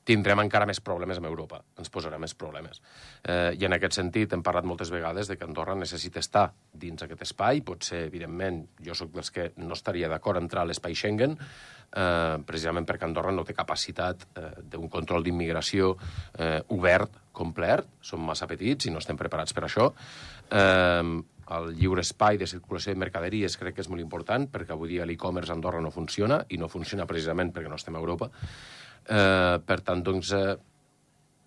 tindrem 0.08 0.42
encara 0.44 0.68
més 0.68 0.82
problemes 0.84 1.20
amb 1.20 1.30
Europa, 1.30 1.62
ens 1.80 1.92
posarà 1.92 2.20
més 2.20 2.36
problemes. 2.36 2.82
Eh, 3.24 3.56
I 3.60 3.68
en 3.68 3.78
aquest 3.78 3.98
sentit 4.00 4.34
hem 4.36 4.44
parlat 4.44 4.68
moltes 4.68 4.92
vegades 4.92 5.30
de 5.32 5.38
que 5.38 5.48
Andorra 5.48 5.76
necessita 5.80 6.20
estar 6.20 6.50
dins 6.74 7.04
aquest 7.04 7.24
espai, 7.24 7.64
potser, 7.66 8.04
evidentment, 8.10 8.64
jo 8.84 8.98
sóc 8.98 9.14
dels 9.16 9.32
que 9.32 9.52
no 9.64 9.78
estaria 9.78 10.12
d'acord 10.12 10.42
entrar 10.42 10.64
a 10.64 10.70
l'espai 10.70 10.96
Schengen, 10.96 11.38
eh, 11.40 12.38
precisament 12.46 12.88
perquè 12.90 13.08
Andorra 13.08 13.32
no 13.32 13.46
té 13.48 13.56
capacitat 13.56 14.28
eh, 14.36 14.50
d'un 14.76 14.90
control 14.92 15.24
d'immigració 15.24 15.96
eh, 16.38 16.60
obert, 16.76 17.22
complet, 17.34 17.88
som 18.04 18.22
massa 18.22 18.46
petits 18.46 18.86
i 18.86 18.92
no 18.94 19.02
estem 19.02 19.18
preparats 19.18 19.56
per 19.56 19.66
això. 19.70 19.88
Eh, 20.52 21.24
el 21.54 21.74
lliure 21.76 22.04
espai 22.04 22.38
de 22.40 22.48
circulació 22.48 22.94
de 22.94 23.00
mercaderies 23.02 23.58
crec 23.60 23.76
que 23.78 23.84
és 23.84 23.90
molt 23.92 24.04
important, 24.04 24.48
perquè 24.52 24.76
avui 24.76 24.94
dia 24.94 25.08
l'e-commerce 25.08 25.52
a 25.52 25.58
Andorra 25.58 25.82
no 25.84 25.92
funciona, 25.92 26.44
i 26.50 26.60
no 26.60 26.72
funciona 26.72 27.08
precisament 27.10 27.52
perquè 27.54 27.72
no 27.72 27.80
estem 27.80 27.96
a 27.96 28.02
Europa. 28.02 28.30
Eh, 29.04 29.58
per 29.66 29.80
tant, 29.84 30.04
doncs, 30.04 30.32
eh, 30.38 30.56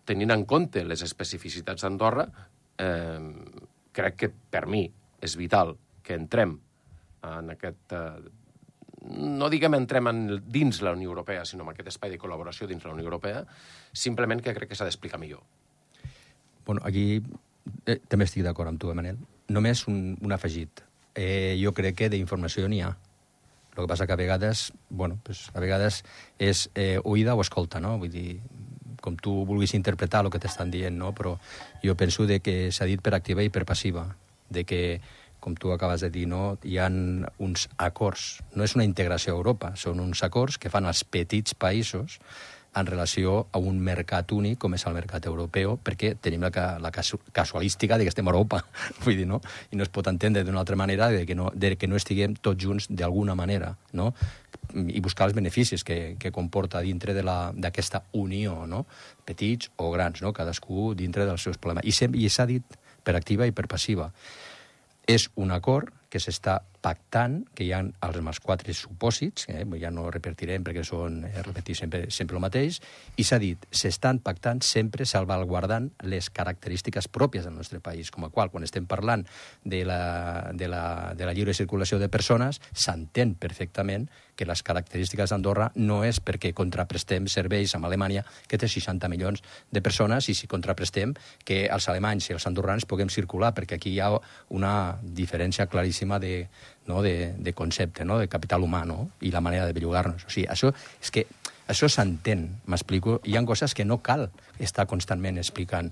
tenint 0.07 0.33
en 0.35 0.45
compte 0.45 0.85
les 0.85 1.03
especificitats 1.03 1.83
d'Andorra, 1.83 2.27
eh, 2.79 3.21
crec 3.97 4.17
que 4.17 4.31
per 4.51 4.67
mi 4.67 4.85
és 5.21 5.37
vital 5.37 5.77
que 6.03 6.15
entrem 6.15 6.59
en 7.27 7.55
aquest... 7.57 7.93
Eh, 7.93 8.35
no 9.07 9.47
diguem 9.53 9.77
entrem 9.79 10.09
en, 10.11 10.23
dins 10.51 10.81
la 10.83 10.93
Unió 10.97 11.13
Europea, 11.13 11.45
sinó 11.47 11.63
en 11.63 11.71
aquest 11.71 11.93
espai 11.93 12.11
de 12.11 12.19
col·laboració 12.19 12.67
dins 12.67 12.85
la 12.85 12.95
Unió 12.95 13.07
Europea, 13.07 13.45
simplement 13.93 14.43
que 14.43 14.55
crec 14.55 14.73
que 14.73 14.79
s'ha 14.79 14.89
d'explicar 14.89 15.21
millor. 15.23 15.45
Bueno, 16.67 16.83
aquí 16.85 17.23
eh, 17.87 18.01
també 18.11 18.27
estic 18.27 18.43
d'acord 18.43 18.73
amb 18.73 18.83
tu, 18.83 18.91
Manel. 18.95 19.21
Només 19.55 19.85
un, 19.87 20.17
un 20.21 20.35
afegit. 20.35 20.83
Eh, 21.15 21.55
jo 21.63 21.73
crec 21.73 22.03
que 22.03 22.11
d'informació 22.13 22.67
n'hi 22.69 22.83
ha. 22.83 22.91
El 23.77 23.85
que 23.85 23.93
passa 23.93 24.07
que 24.07 24.15
a 24.15 24.21
vegades, 24.21 24.73
bueno, 24.89 25.19
pues 25.23 25.51
a 25.55 25.61
vegades 25.61 26.03
és 26.39 26.67
eh, 26.75 26.99
oïda 27.05 27.37
o 27.37 27.43
escolta, 27.45 27.81
no? 27.81 27.97
Vull 28.01 28.13
dir, 28.13 28.41
com 29.05 29.19
tu 29.21 29.45
vulguis 29.47 29.77
interpretar 29.77 30.25
el 30.25 30.33
que 30.33 30.41
t'estan 30.43 30.73
dient, 30.73 30.97
no? 30.97 31.13
Però 31.15 31.37
jo 31.85 31.95
penso 31.95 32.27
de 32.27 32.41
que 32.41 32.73
s'ha 32.73 32.89
dit 32.89 33.03
per 33.03 33.15
activa 33.15 33.45
i 33.45 33.53
per 33.53 33.67
passiva, 33.69 34.09
de 34.51 34.65
que, 34.65 34.81
com 35.41 35.55
tu 35.55 35.71
acabes 35.71 36.03
de 36.03 36.11
dir, 36.11 36.25
no? 36.27 36.57
hi 36.67 36.79
ha 36.83 36.89
uns 37.39 37.69
acords. 37.79 38.41
No 38.57 38.65
és 38.67 38.75
una 38.75 38.87
integració 38.87 39.35
a 39.35 39.39
Europa, 39.39 39.75
són 39.79 40.01
uns 40.03 40.25
acords 40.27 40.59
que 40.59 40.73
fan 40.73 40.89
els 40.89 41.05
petits 41.05 41.55
països 41.55 42.19
en 42.77 42.87
relació 42.87 43.47
a 43.53 43.59
un 43.59 43.79
mercat 43.81 44.33
únic 44.37 44.59
com 44.61 44.75
és 44.77 44.85
el 44.87 44.95
mercat 44.97 45.27
europeu, 45.27 45.79
perquè 45.83 46.15
tenim 46.21 46.45
la, 46.45 46.51
la 46.83 46.93
casualística 46.93 47.97
de 47.97 48.05
que 48.05 48.13
estem 48.13 48.29
a 48.29 48.33
Europa, 48.33 48.63
vull 49.05 49.17
dir, 49.17 49.27
no? 49.29 49.41
I 49.73 49.81
no 49.81 49.87
es 49.87 49.93
pot 49.93 50.09
entendre 50.13 50.45
d'una 50.45 50.61
altra 50.61 50.77
manera 50.77 51.09
de 51.13 51.25
que 51.27 51.35
no, 51.35 51.51
de 51.55 51.75
que 51.81 51.89
no 51.89 51.97
estiguem 51.97 52.37
tots 52.37 52.63
junts 52.63 52.91
d'alguna 52.91 53.35
manera, 53.35 53.75
no? 53.93 54.13
i 54.77 55.01
buscar 55.01 55.29
els 55.29 55.37
beneficis 55.37 55.85
que, 55.87 56.17
que 56.21 56.33
comporta 56.35 56.83
dintre 56.85 57.15
d'aquesta 57.17 58.03
unió, 58.19 58.65
no? 58.67 58.85
petits 59.25 59.71
o 59.81 59.91
grans, 59.95 60.21
no? 60.23 60.35
cadascú 60.37 60.93
dintre 60.99 61.25
dels 61.25 61.43
seus 61.43 61.57
problemes. 61.57 61.87
I, 61.87 62.29
s'ha 62.29 62.49
dit 62.51 62.77
per 63.07 63.17
activa 63.17 63.47
i 63.47 63.55
per 63.55 63.69
passiva. 63.71 64.11
És 65.07 65.31
un 65.39 65.55
acord 65.55 65.93
que 66.11 66.21
s'està 66.21 66.59
pactant, 66.87 67.41
que 67.57 67.65
hi 67.67 67.73
ha 67.75 67.81
els 67.83 68.41
quatre 68.45 68.75
supòsits, 68.77 69.49
eh, 69.51 69.65
ja 69.81 69.91
no 69.91 70.07
repetirem 70.15 70.63
perquè 70.67 70.85
són 70.87 71.25
eh, 71.27 71.33
repetir 71.43 71.75
sempre, 71.79 72.05
sempre 72.15 72.39
el 72.39 72.45
mateix, 72.45 72.79
i 73.19 73.27
s'ha 73.27 73.41
dit, 73.43 73.67
s'estan 73.75 74.21
pactant 74.23 74.63
sempre 74.63 75.07
salvaguardant 75.09 75.91
les 76.07 76.31
característiques 76.31 77.09
pròpies 77.11 77.49
del 77.49 77.57
nostre 77.59 77.81
país, 77.83 78.13
com 78.15 78.29
a 78.29 78.31
qual, 78.31 78.53
quan 78.55 78.67
estem 78.67 78.87
parlant 78.87 79.27
de 79.65 79.83
la, 79.89 80.53
de 80.55 80.71
la, 80.71 80.85
de 81.19 81.27
la 81.27 81.35
lliure 81.35 81.57
circulació 81.59 81.99
de 81.99 82.11
persones, 82.13 82.63
s'entén 82.71 83.35
perfectament 83.35 84.07
que 84.37 84.47
les 84.47 84.63
característiques 84.63 85.33
d'Andorra 85.33 85.71
no 85.81 86.03
és 86.05 86.21
perquè 86.23 86.53
contraprestem 86.55 87.27
serveis 87.33 87.75
amb 87.75 87.89
Alemanya, 87.89 88.23
que 88.47 88.61
té 88.61 88.69
60 88.69 89.09
milions 89.11 89.43
de 89.73 89.83
persones, 89.83 90.29
i 90.29 90.37
si 90.37 90.47
contraprestem 90.47 91.17
que 91.49 91.65
els 91.73 91.89
alemanys 91.91 92.31
i 92.31 92.37
els 92.37 92.47
andorrans 92.47 92.87
puguem 92.87 93.11
circular, 93.11 93.55
perquè 93.57 93.81
aquí 93.81 93.97
hi 93.97 94.03
ha 94.05 94.13
una 94.55 94.75
diferència 95.01 95.67
claríssima 95.73 96.21
de, 96.23 96.47
no? 96.87 97.03
de, 97.03 97.35
de 97.39 97.53
concepte, 97.53 98.05
no? 98.05 98.19
de 98.19 98.29
capital 98.29 98.63
humà, 98.63 98.85
no? 98.87 99.11
i 99.21 99.33
la 99.35 99.43
manera 99.45 99.67
de 99.67 99.75
bellugar-nos. 99.77 100.27
O 100.27 100.33
sigui, 100.33 100.47
això 100.51 100.73
és 101.03 101.13
que 101.13 101.27
això 101.67 101.89
s'entén, 101.91 102.49
m'explico. 102.71 103.21
Hi 103.27 103.37
ha 103.37 103.45
coses 103.47 103.75
que 103.75 103.85
no 103.85 103.99
cal 103.99 104.29
estar 104.63 104.87
constantment 104.87 105.39
explicant. 105.43 105.91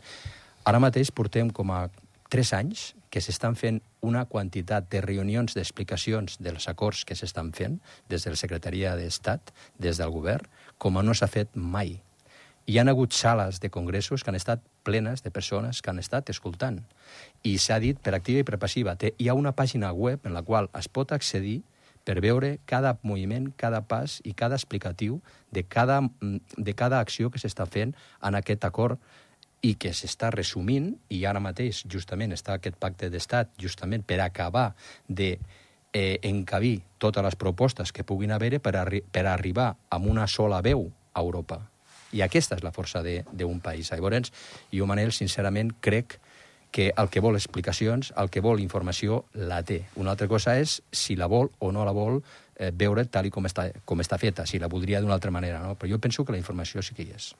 Ara 0.64 0.80
mateix 0.80 1.10
portem 1.10 1.50
com 1.50 1.72
a 1.74 1.88
tres 2.30 2.54
anys 2.56 2.92
que 3.10 3.22
s'estan 3.22 3.54
fent 3.58 3.80
una 4.02 4.24
quantitat 4.26 4.86
de 4.90 5.02
reunions 5.04 5.54
d'explicacions 5.54 6.38
dels 6.42 6.66
acords 6.70 7.04
que 7.06 7.14
s'estan 7.18 7.52
fent 7.54 7.76
des 8.10 8.24
de 8.24 8.32
la 8.34 8.40
Secretaria 8.40 8.94
d'Estat, 8.98 9.52
des 9.78 10.00
del 10.00 10.10
govern, 10.14 10.48
com 10.78 10.98
no 11.02 11.14
s'ha 11.14 11.30
fet 11.30 11.54
mai. 11.54 11.98
Hi 12.66 12.78
han 12.78 12.88
hagut 12.88 13.12
sales 13.12 13.60
de 13.60 13.68
congressos 13.68 14.22
que 14.24 14.30
han 14.30 14.38
estat 14.38 14.62
plenes 14.84 15.22
de 15.22 15.30
persones 15.30 15.82
que 15.82 15.90
han 15.90 15.98
estat 16.00 16.30
escoltant. 16.32 16.78
I 17.44 17.58
s'ha 17.60 17.76
dit 17.82 17.98
per 18.00 18.14
activa 18.16 18.40
i 18.40 18.46
per 18.48 18.56
passiva. 18.58 18.94
Té, 18.96 19.12
hi 19.20 19.28
ha 19.28 19.34
una 19.36 19.52
pàgina 19.52 19.90
web 19.92 20.24
en 20.24 20.32
la 20.32 20.42
qual 20.42 20.70
es 20.78 20.88
pot 20.88 21.12
accedir 21.12 21.58
per 22.08 22.22
veure 22.24 22.58
cada 22.64 22.94
moviment, 23.02 23.50
cada 23.56 23.82
pas 23.84 24.20
i 24.24 24.32
cada 24.32 24.56
explicatiu 24.56 25.20
de 25.52 25.64
cada, 25.68 26.00
de 26.56 26.74
cada 26.74 27.00
acció 27.04 27.28
que 27.28 27.42
s'està 27.42 27.66
fent 27.68 27.92
en 28.22 28.40
aquest 28.40 28.64
acord 28.64 28.96
i 29.60 29.74
que 29.80 29.92
s'està 29.92 30.30
resumint, 30.32 30.94
i 31.08 31.24
ara 31.28 31.44
mateix 31.44 31.82
justament 31.84 32.32
està 32.32 32.56
aquest 32.56 32.80
pacte 32.80 33.12
d'estat 33.12 33.52
justament 33.60 34.04
per 34.08 34.22
acabar 34.24 34.70
de 35.08 35.34
eh, 35.92 36.18
encabir 36.22 36.78
totes 36.98 37.24
les 37.28 37.36
propostes 37.36 37.92
que 37.92 38.08
puguin 38.08 38.32
haver 38.32 38.56
per, 38.60 38.76
arri 38.76 39.04
per 39.04 39.28
arribar 39.28 39.74
amb 39.90 40.08
una 40.16 40.26
sola 40.28 40.64
veu 40.64 40.88
a 41.12 41.20
Europa. 41.20 41.73
I 42.14 42.22
aquesta 42.22 42.58
és 42.58 42.62
la 42.62 42.72
força 42.74 43.02
d'un 43.02 43.60
país. 43.60 43.90
Llavors, 43.90 44.30
jo, 44.72 44.86
Manel, 44.86 45.12
sincerament, 45.12 45.74
crec 45.82 46.18
que 46.74 46.92
el 46.98 47.10
que 47.10 47.22
vol 47.22 47.36
explicacions, 47.38 48.12
el 48.18 48.30
que 48.34 48.42
vol 48.42 48.62
informació, 48.62 49.24
la 49.34 49.60
té. 49.62 49.84
Una 49.94 50.14
altra 50.14 50.26
cosa 50.30 50.56
és 50.58 50.80
si 50.90 51.14
la 51.14 51.28
vol 51.30 51.52
o 51.62 51.70
no 51.70 51.84
la 51.86 51.94
vol 51.94 52.18
eh, 52.18 52.72
veure 52.74 53.04
tal 53.06 53.28
i 53.28 53.34
com 53.34 53.46
està, 53.46 53.68
com 53.86 54.02
està 54.02 54.18
feta, 54.18 54.46
si 54.46 54.58
la 54.58 54.70
voldria 54.70 55.02
d'una 55.02 55.14
altra 55.14 55.30
manera. 55.30 55.62
No? 55.62 55.76
Però 55.78 55.90
jo 55.90 56.00
penso 56.02 56.24
que 56.24 56.34
la 56.34 56.42
informació 56.42 56.82
sí 56.82 56.96
que 56.96 57.06
hi 57.06 57.14
és. 57.14 57.30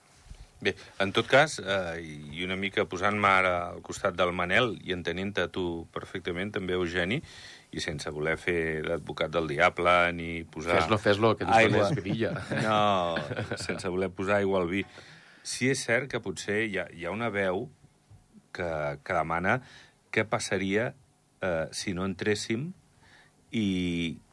Bé, 0.64 0.73
en 1.02 1.11
tot 1.12 1.28
cas, 1.28 1.59
eh, 1.61 2.00
i 2.33 2.44
una 2.47 2.56
mica 2.56 2.87
posant-me 2.88 3.28
ara 3.28 3.52
al 3.75 3.83
costat 3.85 4.16
del 4.16 4.33
Manel 4.33 4.73
i 4.80 4.94
entenent-te 4.97 5.44
tu 5.52 5.85
perfectament, 5.92 6.54
també, 6.54 6.78
Eugeni, 6.78 7.18
i 7.75 7.83
sense 7.85 8.09
voler 8.14 8.37
fer 8.40 8.80
d'advocat 8.87 9.33
del 9.35 9.50
diable 9.50 9.94
ni 10.16 10.28
posar... 10.49 10.78
Fes-lo, 10.78 10.99
fes-lo, 11.02 11.35
que 11.37 11.49
aigua. 11.49 11.90
vidilla. 11.99 12.33
No, 12.64 13.18
sense 13.61 13.90
voler 13.92 14.09
posar 14.14 14.40
aigua 14.40 14.62
al 14.62 14.71
vi. 14.71 14.85
Sí 15.44 15.68
és 15.68 15.85
cert 15.85 16.09
que 16.09 16.23
potser 16.25 16.62
hi 16.64 16.78
ha, 16.80 16.88
hi 16.94 17.04
ha 17.04 17.12
una 17.12 17.28
veu 17.35 17.66
que, 18.54 18.71
que 19.04 19.16
demana 19.18 19.59
què 20.14 20.25
passaria 20.30 20.92
eh, 21.44 21.66
si 21.75 21.92
no 21.92 22.06
entréssim 22.09 22.71
i 23.52 23.66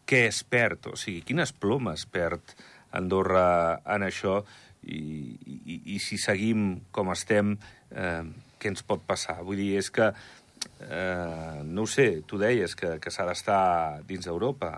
què 0.08 0.28
es 0.30 0.46
perd, 0.48 0.94
o 0.94 1.00
sigui, 1.00 1.26
quines 1.28 1.52
plomes 1.52 2.06
perd 2.08 2.56
Andorra 2.96 3.82
en 3.88 4.04
això 4.04 4.42
i, 4.84 5.02
i, 5.46 5.82
i 5.96 6.00
si 6.02 6.18
seguim 6.22 6.82
com 6.94 7.12
estem, 7.14 7.56
eh, 7.92 8.24
què 8.62 8.72
ens 8.72 8.86
pot 8.86 9.04
passar? 9.08 9.40
Vull 9.46 9.62
dir, 9.62 9.76
és 9.82 9.92
que 9.94 10.10
eh, 10.12 11.62
no 11.66 11.86
ho 11.86 11.90
sé, 11.90 12.22
tu 12.28 12.40
deies 12.42 12.76
que, 12.78 12.98
que 13.02 13.14
s'ha 13.14 13.28
d'estar 13.30 14.02
dins 14.08 14.26
d'Europa, 14.28 14.74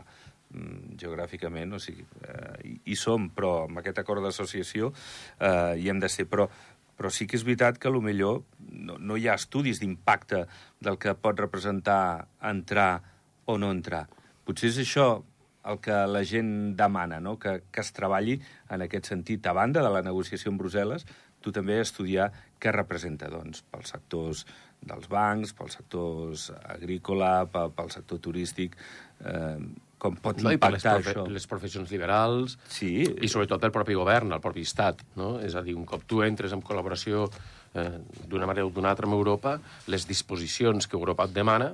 mm, 0.52 0.98
geogràficament, 1.00 1.76
o 1.76 1.82
sigui, 1.84 2.06
eh, 2.28 2.76
hi, 2.84 2.98
som, 3.00 3.30
però 3.34 3.64
amb 3.68 3.82
aquest 3.82 4.04
acord 4.04 4.24
d'associació 4.26 4.94
eh, 5.40 5.80
hi 5.80 5.90
hem 5.92 6.04
de 6.04 6.12
ser. 6.12 6.28
Però, 6.32 6.50
però 6.94 7.10
sí 7.12 7.28
que 7.28 7.40
és 7.40 7.46
veritat 7.48 7.80
que 7.82 7.92
millor 7.92 8.44
no, 8.70 9.00
no 9.00 9.18
hi 9.18 9.28
ha 9.28 9.40
estudis 9.40 9.80
d'impacte 9.82 10.46
del 10.84 11.00
que 11.02 11.16
pot 11.16 11.40
representar 11.40 12.28
entrar 12.42 13.02
o 13.46 13.58
no 13.58 13.72
entrar. 13.72 14.06
Potser 14.46 14.70
és 14.70 14.84
això 14.84 15.24
el 15.70 15.80
que 15.84 15.96
la 16.08 16.24
gent 16.28 16.76
demana, 16.80 17.20
no? 17.24 17.38
que, 17.40 17.62
que 17.72 17.84
es 17.84 17.94
treballi 17.96 18.40
en 18.74 18.84
aquest 18.86 19.12
sentit. 19.14 19.46
A 19.48 19.56
banda 19.56 19.84
de 19.86 19.92
la 19.94 20.04
negociació 20.06 20.52
amb 20.52 20.62
Brussel·les, 20.62 21.06
tu 21.44 21.52
també 21.56 21.80
estudiar 21.82 22.30
què 22.62 22.72
representa 22.72 23.30
doncs, 23.32 23.64
pels 23.72 23.96
sectors 23.96 24.46
dels 24.84 25.08
bancs, 25.12 25.54
pels 25.56 25.80
sectors 25.80 26.50
agrícola, 26.76 27.46
pel, 27.52 27.72
pel 27.76 27.92
sector 27.92 28.20
turístic, 28.24 28.76
eh, 29.24 29.58
com 30.04 30.18
pot 30.20 30.42
no, 30.44 30.52
impactar 30.52 30.98
les 31.00 31.10
això. 31.14 31.24
les 31.32 31.46
professions 31.48 31.92
liberals 31.94 32.58
sí. 32.68 33.06
i 33.08 33.30
sobretot 33.32 33.64
el 33.64 33.72
propi 33.72 33.96
govern, 33.96 34.34
el 34.36 34.44
propi 34.44 34.66
estat. 34.68 35.00
No? 35.20 35.38
És 35.40 35.56
a 35.56 35.64
dir, 35.64 35.78
un 35.80 35.88
cop 35.88 36.04
tu 36.08 36.20
entres 36.26 36.56
en 36.56 36.64
col·laboració 36.66 37.30
eh, 37.74 38.02
d'una 38.28 38.50
manera 38.50 38.68
o 38.68 38.74
d'una 38.76 38.92
altra 38.92 39.08
amb 39.08 39.16
Europa, 39.16 39.58
les 39.88 40.08
disposicions 40.10 40.88
que 40.88 41.00
Europa 41.00 41.30
et 41.30 41.36
demana 41.36 41.72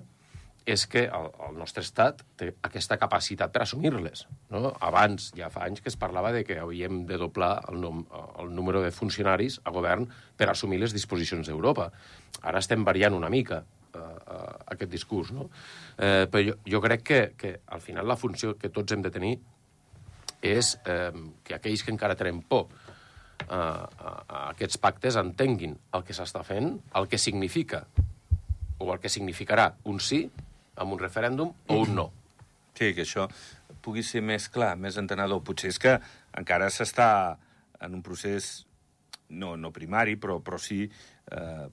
és 0.70 0.86
que 0.90 1.06
el, 1.08 1.28
el 1.48 1.58
nostre 1.58 1.82
estat 1.86 2.22
té 2.38 2.52
aquesta 2.68 2.98
capacitat 3.02 3.52
per 3.54 3.64
assumir-les. 3.64 4.26
No? 4.54 4.74
Abans, 4.86 5.32
ja 5.38 5.50
fa 5.54 5.66
anys 5.66 5.82
que 5.82 5.90
es 5.90 5.98
parlava 6.00 6.32
de 6.36 6.44
que 6.46 6.60
havíem 6.62 7.04
de 7.10 7.18
doblar 7.18 7.56
el, 7.72 7.80
nom, 7.82 8.04
el 8.42 8.52
número 8.56 8.84
de 8.84 8.92
funcionaris 8.94 9.60
a 9.64 9.74
govern 9.74 10.06
per 10.38 10.50
assumir 10.52 10.80
les 10.84 10.94
disposicions 10.94 11.50
d'Europa. 11.50 11.90
Ara 12.42 12.62
estem 12.62 12.86
variant 12.86 13.18
una 13.18 13.32
mica 13.34 13.64
uh, 13.64 14.00
uh, 14.00 14.52
aquest 14.76 14.92
discurs, 14.92 15.32
no? 15.34 15.48
Eh, 15.98 16.28
però 16.30 16.44
jo, 16.52 16.60
jo 16.70 16.82
crec 16.84 17.06
que, 17.06 17.22
que 17.40 17.56
al 17.66 17.82
final 17.82 18.08
la 18.08 18.20
funció 18.20 18.54
que 18.60 18.70
tots 18.74 18.94
hem 18.94 19.02
de 19.06 19.14
tenir 19.14 19.34
és 20.46 20.76
eh, 20.88 21.12
que 21.44 21.58
aquells 21.58 21.82
que 21.84 21.92
encara 21.92 22.16
tenen 22.16 22.44
por 22.48 22.70
a, 23.48 23.58
a 23.58 24.44
aquests 24.52 24.78
pactes 24.80 25.18
entenguin 25.20 25.74
el 25.98 26.06
que 26.08 26.16
s'està 26.16 26.46
fent, 26.48 26.78
el 26.96 27.10
que 27.12 27.20
significa 27.20 27.84
o 28.80 28.94
el 28.94 29.02
que 29.04 29.12
significarà 29.12 29.74
un 29.92 30.00
sí 30.00 30.22
amb 30.80 30.96
un 30.96 31.02
referèndum 31.02 31.54
o 31.68 31.80
un 31.84 31.96
no. 31.98 32.10
Sí, 32.78 32.94
que 32.96 33.04
això 33.04 33.28
pugui 33.84 34.04
ser 34.06 34.22
més 34.24 34.48
clar, 34.52 34.76
més 34.80 34.98
entenedor. 35.02 35.44
Potser 35.46 35.74
és 35.74 35.80
que 35.82 35.98
encara 36.40 36.70
s'està 36.72 37.10
en 37.84 37.96
un 37.98 38.04
procés 38.06 38.66
no, 39.30 39.56
no 39.60 39.74
primari, 39.76 40.16
però, 40.20 40.40
però 40.44 40.60
sí 40.62 40.86
eh, 40.88 41.66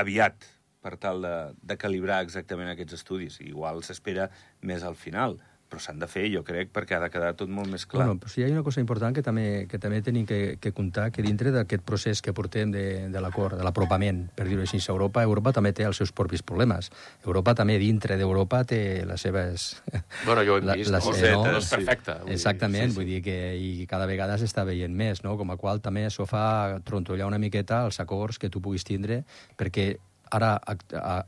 aviat 0.00 0.46
per 0.84 0.96
tal 1.00 1.24
de, 1.24 1.34
de 1.64 1.76
calibrar 1.80 2.22
exactament 2.24 2.70
aquests 2.72 3.00
estudis. 3.00 3.40
Igual 3.44 3.82
s'espera 3.86 4.28
més 4.62 4.84
al 4.86 4.98
final 5.00 5.38
però 5.74 5.82
s'han 5.82 5.98
de 5.98 6.06
fer, 6.06 6.28
jo 6.30 6.44
crec, 6.46 6.70
perquè 6.74 6.94
ha 6.96 7.00
de 7.02 7.10
quedar 7.10 7.32
tot 7.38 7.50
molt 7.50 7.70
més 7.70 7.84
clar. 7.90 8.04
Bueno, 8.04 8.20
però 8.22 8.30
sí, 8.30 8.40
hi 8.40 8.46
ha 8.46 8.52
una 8.54 8.62
cosa 8.66 8.82
important 8.82 9.16
que 9.16 9.24
també, 9.26 9.66
que 9.70 9.80
també 9.82 10.00
tenim 10.06 10.26
que, 10.28 10.56
que 10.62 10.70
comptar, 10.76 11.08
que 11.14 11.24
dintre 11.26 11.50
d'aquest 11.54 11.82
procés 11.86 12.22
que 12.22 12.34
portem 12.36 12.70
de, 12.70 12.84
de 13.10 13.22
l'acord, 13.24 13.58
de 13.58 13.66
l'apropament, 13.66 14.24
per 14.36 14.46
dir-ho 14.46 14.62
així, 14.62 14.78
a 14.78 14.94
Europa, 14.94 15.24
Europa 15.26 15.54
també 15.58 15.74
té 15.74 15.88
els 15.88 15.98
seus 15.98 16.14
propis 16.14 16.44
problemes. 16.46 16.92
Europa 17.26 17.56
també, 17.58 17.78
dintre 17.82 18.18
d'Europa, 18.20 18.62
té 18.68 18.80
les 19.08 19.26
seves... 19.26 19.72
Bueno, 20.24 20.44
jo 20.46 20.54
ho 20.54 20.60
hem 20.60 20.70
vist, 20.78 20.92
la, 20.94 21.00
no? 21.02 21.42
no? 21.42 21.52
no 21.56 21.58
és 21.58 21.68
perfecte. 21.68 22.14
Vull 22.22 22.32
Exactament, 22.36 22.88
sí, 22.88 22.94
sí. 22.94 22.98
vull 23.00 23.10
dir 23.10 23.20
que 23.24 23.36
i 23.58 23.86
cada 23.90 24.06
vegada 24.08 24.38
s'està 24.40 24.64
veient 24.68 24.94
més, 24.94 25.24
no? 25.26 25.34
Com 25.40 25.50
a 25.52 25.58
qual 25.60 25.82
també 25.84 26.06
això 26.06 26.26
fa 26.28 26.78
trontollar 26.86 27.26
una 27.28 27.40
miqueta 27.42 27.82
els 27.88 27.98
acords 28.00 28.38
que 28.38 28.52
tu 28.52 28.62
puguis 28.64 28.86
tindre, 28.86 29.24
perquè 29.58 29.94
ara, 30.34 30.54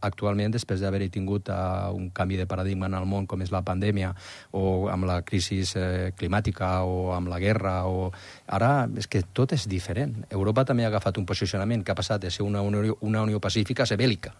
actualment, 0.04 0.54
després 0.54 0.82
d'haver-hi 0.82 1.08
tingut 1.14 1.50
uh, 1.52 1.92
un 1.94 2.10
canvi 2.14 2.40
de 2.40 2.46
paradigma 2.50 2.90
en 2.90 2.96
el 2.98 3.06
món 3.08 3.28
com 3.30 3.42
és 3.44 3.52
la 3.54 3.62
pandèmia, 3.66 4.12
o 4.56 4.88
amb 4.92 5.08
la 5.08 5.20
crisi 5.26 5.62
eh, 5.78 6.10
climàtica, 6.18 6.80
o 6.84 7.12
amb 7.16 7.30
la 7.32 7.40
guerra, 7.42 7.76
o... 7.86 8.10
ara 8.46 8.88
és 8.96 9.08
que 9.10 9.22
tot 9.36 9.54
és 9.56 9.68
diferent. 9.70 10.18
Europa 10.30 10.66
també 10.68 10.86
ha 10.86 10.90
agafat 10.92 11.18
un 11.18 11.26
posicionament 11.28 11.84
que 11.84 11.92
ha 11.92 11.98
passat 11.98 12.22
de 12.22 12.30
ser 12.30 12.46
una 12.46 12.62
Unió, 12.62 12.98
una 13.00 13.22
Unió 13.22 13.40
Pacífica 13.40 13.84
a 13.84 13.90
ser 13.90 13.98
bèl·lica. 14.00 14.34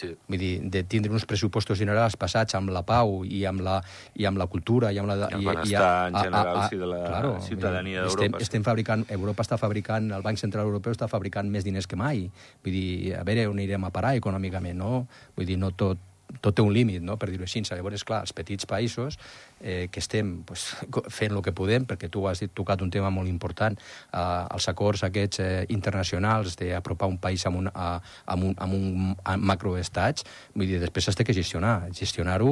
Sí. 0.00 0.10
Vull 0.30 0.40
dir, 0.40 0.50
de 0.72 0.82
tindre 0.88 1.12
uns 1.12 1.26
pressupostos 1.28 1.78
generals 1.80 2.16
passats 2.20 2.56
amb 2.56 2.72
la 2.72 2.82
pau 2.88 3.20
i 3.26 3.42
amb 3.48 3.60
la, 3.66 3.78
i 4.16 4.26
amb 4.28 4.40
la 4.40 4.46
cultura 4.48 4.92
i 4.94 5.00
amb 5.02 5.12
la... 5.12 5.18
I, 5.28 5.38
el 5.38 5.44
benestar 5.44 5.90
en 6.08 6.16
general, 6.16 6.52
a, 6.54 6.64
a, 6.64 6.68
sí, 6.72 6.80
de 6.80 6.88
la 6.88 7.00
claro, 7.04 7.34
ciutadania 7.44 8.04
d'Europa. 8.06 8.24
Estem, 8.24 8.38
estem 8.46 8.66
fabricant, 8.66 9.04
Europa 9.12 9.44
està 9.44 9.60
fabricant, 9.60 10.08
el 10.16 10.24
Banc 10.24 10.40
Central 10.40 10.70
Europeu 10.70 10.96
està 10.96 11.10
fabricant 11.12 11.50
més 11.52 11.66
diners 11.68 11.90
que 11.90 12.00
mai. 12.00 12.26
Vull 12.64 12.78
dir, 12.78 12.90
a 13.20 13.24
veure 13.28 13.48
on 13.50 13.58
anirem 13.58 13.84
a 13.84 13.92
parar 13.94 14.14
econòmicament, 14.18 14.80
no? 14.80 15.04
Vull 15.36 15.52
dir, 15.52 15.60
no 15.60 15.74
tot, 15.76 16.00
tot 16.40 16.54
té 16.56 16.62
un 16.62 16.72
límit, 16.72 17.02
no? 17.02 17.16
per 17.20 17.30
dir-ho 17.30 17.46
així. 17.46 17.62
Llavors, 17.70 18.04
clar, 18.06 18.22
els 18.24 18.32
petits 18.36 18.66
països 18.66 19.18
eh, 19.60 19.88
que 19.92 20.00
estem 20.00 20.42
pues, 20.46 20.70
fent 21.18 21.34
el 21.34 21.42
que 21.44 21.54
podem, 21.56 21.86
perquè 21.88 22.10
tu 22.12 22.26
has 22.28 22.42
tocat 22.54 22.82
un 22.82 22.90
tema 22.90 23.10
molt 23.14 23.28
important, 23.28 23.76
eh, 23.76 24.22
els 24.54 24.68
acords 24.72 25.04
aquests 25.06 25.42
eh, 25.42 25.50
internacionals 25.74 26.56
d'apropar 26.60 27.08
un 27.10 27.18
país 27.22 27.44
amb 27.46 27.62
un, 27.62 27.70
a, 27.74 27.92
amb 28.32 28.48
un, 28.50 28.54
amb 28.58 28.76
un 28.76 29.42
macroestats, 29.46 30.26
vull 30.54 30.68
dir, 30.68 30.80
després 30.82 31.08
s'ha 31.08 31.16
de 31.20 31.36
gestionar. 31.36 31.74
Gestionar-ho 31.96 32.50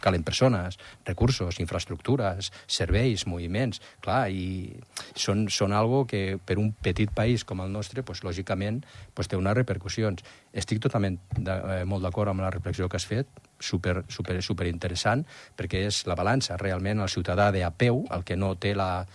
calen 0.00 0.24
persones, 0.26 0.78
recursos, 1.06 1.60
infraestructures, 1.62 2.52
serveis, 2.66 3.26
moviments, 3.26 3.82
clar, 4.04 4.26
i 4.30 4.76
són, 5.14 5.46
són 5.52 5.74
algo 5.76 6.04
que 6.08 6.38
per 6.44 6.58
un 6.62 6.72
petit 6.72 7.12
país 7.12 7.44
com 7.44 7.62
el 7.64 7.72
nostre, 7.72 8.04
pues, 8.06 8.22
lògicament, 8.26 8.82
pues, 9.14 9.28
té 9.28 9.38
unes 9.38 9.56
repercussions. 9.56 10.24
Estic 10.56 10.80
totalment 10.82 11.18
de, 11.36 11.52
eh, 11.52 11.84
molt 11.84 12.04
d'acord 12.04 12.30
amb 12.32 12.40
la 12.40 12.50
reflexió 12.50 12.88
que 12.88 12.96
has 12.96 13.06
fet, 13.06 13.15
super, 13.58 14.04
super, 14.08 14.42
super 14.42 14.68
interessant, 14.68 15.24
perquè 15.56 15.86
és 15.88 16.02
la 16.06 16.16
balança, 16.18 16.58
realment, 16.60 17.00
el 17.00 17.12
ciutadà 17.12 17.50
de 17.52 17.64
a 17.64 17.72
peu, 17.72 18.04
el 18.12 18.24
que 18.24 18.36
no 18.36 18.54
té 18.60 18.74
la... 18.76 19.06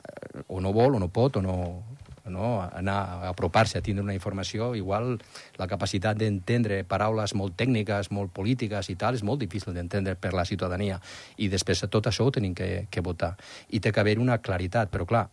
Eh, 0.00 0.44
o 0.48 0.60
no 0.60 0.72
vol, 0.72 0.96
o 0.96 1.02
no 1.02 1.10
pot, 1.12 1.36
o 1.36 1.42
no, 1.44 1.56
no? 2.30 2.50
anar 2.62 2.96
a 2.96 3.28
apropar-se 3.28 3.78
a 3.78 3.82
tindre 3.84 4.04
una 4.04 4.14
informació, 4.14 4.74
igual 4.74 5.18
la 5.58 5.68
capacitat 5.68 6.16
d'entendre 6.16 6.82
paraules 6.88 7.34
molt 7.34 7.56
tècniques, 7.60 8.10
molt 8.10 8.32
polítiques 8.32 8.90
i 8.90 8.96
tal, 8.96 9.18
és 9.18 9.24
molt 9.26 9.42
difícil 9.42 9.74
d'entendre 9.76 10.16
per 10.16 10.32
la 10.32 10.46
ciutadania. 10.48 11.00
I 11.36 11.50
després 11.52 11.84
tot 11.88 12.06
això 12.06 12.26
ho 12.26 12.34
tenim 12.34 12.54
que, 12.54 12.86
que 12.90 13.04
votar. 13.04 13.34
I 13.68 13.80
té 13.80 13.92
que 13.92 14.00
haver 14.00 14.18
una 14.18 14.38
claritat, 14.38 14.92
però 14.92 15.06
clar, 15.06 15.26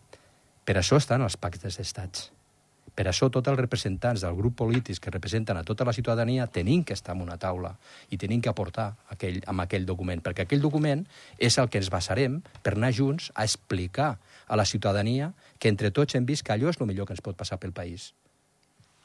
per 0.64 0.76
això 0.76 1.00
estan 1.00 1.24
els 1.24 1.38
pactes 1.40 1.80
d'estats 1.80 2.32
per 2.98 3.06
això 3.06 3.28
tots 3.30 3.46
els 3.46 3.60
representants 3.60 4.24
del 4.24 4.34
grup 4.34 4.56
polític 4.58 4.98
que 4.98 5.12
representen 5.14 5.60
a 5.60 5.62
tota 5.62 5.84
la 5.86 5.94
ciutadania 5.94 6.48
tenim 6.50 6.82
que 6.82 6.96
estar 6.98 7.14
en 7.14 7.22
una 7.22 7.36
taula 7.38 7.76
i 8.10 8.18
tenim 8.18 8.42
que 8.42 8.50
aportar 8.50 8.88
aquell, 9.14 9.38
amb 9.46 9.62
aquell 9.62 9.86
document, 9.86 10.24
perquè 10.24 10.48
aquell 10.48 10.64
document 10.64 11.04
és 11.38 11.60
el 11.62 11.70
que 11.70 11.78
ens 11.78 11.92
basarem 11.94 12.40
per 12.64 12.74
anar 12.74 12.90
junts 12.96 13.30
a 13.36 13.46
explicar 13.46 14.16
a 14.48 14.58
la 14.58 14.66
ciutadania 14.66 15.30
que 15.60 15.70
entre 15.70 15.92
tots 15.94 16.18
hem 16.18 16.26
vist 16.26 16.42
que 16.42 16.56
allò 16.56 16.74
és 16.74 16.82
el 16.82 16.90
millor 16.90 17.06
que 17.06 17.14
ens 17.14 17.22
pot 17.22 17.38
passar 17.38 17.60
pel 17.62 17.76
país. 17.76 18.10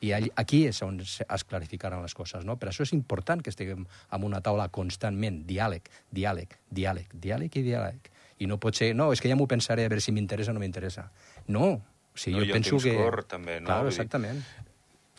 I 0.02 0.12
aquí 0.18 0.66
és 0.68 0.82
on 0.84 0.98
es 1.00 1.46
clarificaran 1.48 2.02
les 2.02 2.18
coses. 2.18 2.44
No? 2.44 2.58
Per 2.58 2.72
això 2.72 2.84
és 2.84 2.92
important 2.98 3.46
que 3.46 3.54
estiguem 3.54 3.86
en 3.86 4.26
una 4.26 4.42
taula 4.42 4.68
constantment, 4.74 5.44
diàleg, 5.48 5.86
diàleg, 6.12 6.58
diàleg, 6.68 7.14
diàleg 7.14 7.62
i 7.62 7.64
diàleg. 7.70 8.10
I 8.42 8.50
no 8.50 8.58
pot 8.58 8.76
ser, 8.76 8.92
no, 8.98 9.14
és 9.14 9.22
que 9.22 9.30
ja 9.30 9.38
m'ho 9.38 9.48
pensaré 9.48 9.86
a 9.86 9.94
veure 9.94 10.04
si 10.04 10.12
m'interessa 10.12 10.52
o 10.52 10.58
no 10.58 10.60
m'interessa. 10.60 11.06
No, 11.48 11.78
o 12.14 12.18
sigui, 12.18 12.40
no, 12.40 12.46
jo 12.46 12.58
penso 12.60 12.80
que... 12.84 12.96
Cor, 12.98 13.24
també, 13.30 13.60
no? 13.62 13.72
Claro, 13.72 13.90
exactament. 13.90 14.44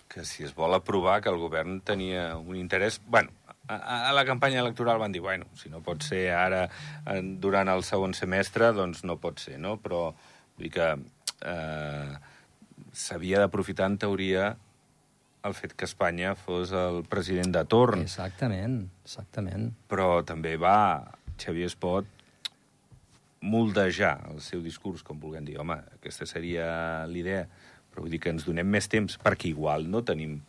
Que 0.08 0.24
si 0.28 0.44
es 0.46 0.54
vol 0.54 0.76
aprovar 0.76 1.20
que 1.22 1.32
el 1.32 1.40
govern 1.42 1.80
tenia 1.82 2.36
un 2.38 2.56
interès... 2.56 3.00
Bueno, 3.06 3.34
a, 3.66 4.10
a 4.10 4.12
la 4.14 4.24
campanya 4.24 4.60
electoral 4.62 5.00
van 5.02 5.12
dir, 5.12 5.22
bueno, 5.24 5.48
si 5.58 5.72
no 5.72 5.82
pot 5.82 6.04
ser 6.06 6.28
ara 6.36 6.68
durant 7.42 7.70
el 7.72 7.82
segon 7.86 8.14
semestre, 8.14 8.70
doncs 8.76 9.02
no 9.08 9.18
pot 9.18 9.42
ser, 9.42 9.58
no? 9.58 9.76
Però 9.82 10.06
vull 10.12 10.68
dir 10.68 10.72
que 10.76 10.90
eh, 11.50 12.14
s'havia 12.94 13.42
d'aprofitar, 13.42 13.90
en 13.90 13.98
teoria, 13.98 14.52
el 15.44 15.54
fet 15.58 15.74
que 15.76 15.88
Espanya 15.88 16.34
fos 16.38 16.72
el 16.72 17.02
president 17.10 17.52
de 17.52 17.64
torn. 17.68 18.04
Exactament, 18.06 18.84
exactament. 19.04 19.72
Però 19.90 20.22
també 20.26 20.54
va 20.60 20.76
Xavier 21.40 21.68
Espot 21.68 22.13
moldejar 23.44 24.16
el 24.32 24.40
seu 24.44 24.62
discurs, 24.64 25.04
com 25.04 25.20
vulguem 25.20 25.44
dir, 25.46 25.58
home, 25.60 25.76
aquesta 25.98 26.26
seria 26.28 26.66
l'idea, 27.10 27.44
però 27.92 28.04
vull 28.04 28.14
dir 28.14 28.22
que 28.24 28.32
ens 28.32 28.46
donem 28.48 28.66
més 28.66 28.88
temps, 28.90 29.18
perquè 29.22 29.50
igual 29.52 29.86
no 29.90 30.02
tenim 30.06 30.40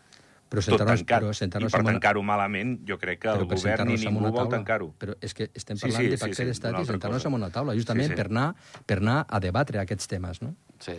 però 0.49 0.61
tot 0.61 0.83
tancat. 0.85 1.25
Però 1.25 1.65
I 1.65 1.69
per 1.73 1.81
tancar-ho 1.87 2.21
una... 2.21 2.31
malament, 2.33 2.77
jo 2.87 2.97
crec 3.01 3.23
que 3.25 3.33
el 3.33 3.45
govern 3.49 3.89
ni 3.89 3.97
ningú 4.01 4.31
vol 4.33 4.49
tancar-ho. 4.51 4.91
Però 5.01 5.17
és 5.25 5.35
que 5.37 5.49
estem 5.57 5.79
parlant 5.81 5.99
sí, 5.99 6.07
sí, 6.07 6.13
de 6.13 6.21
pacte 6.21 6.37
sí, 6.37 6.41
sí, 6.43 6.49
d'estat 6.51 6.79
i 6.79 6.87
sentar-nos 6.89 7.27
en 7.27 7.37
una 7.37 7.51
taula, 7.53 7.75
justament 7.77 8.07
sí, 8.07 8.13
sí. 8.13 8.19
Per, 8.21 8.27
anar, 8.31 8.47
per 8.87 8.99
anar 9.01 9.19
a 9.25 9.41
debatre 9.43 9.81
aquests 9.81 10.11
temes, 10.11 10.41
no? 10.45 10.53
Sí. 10.83 10.97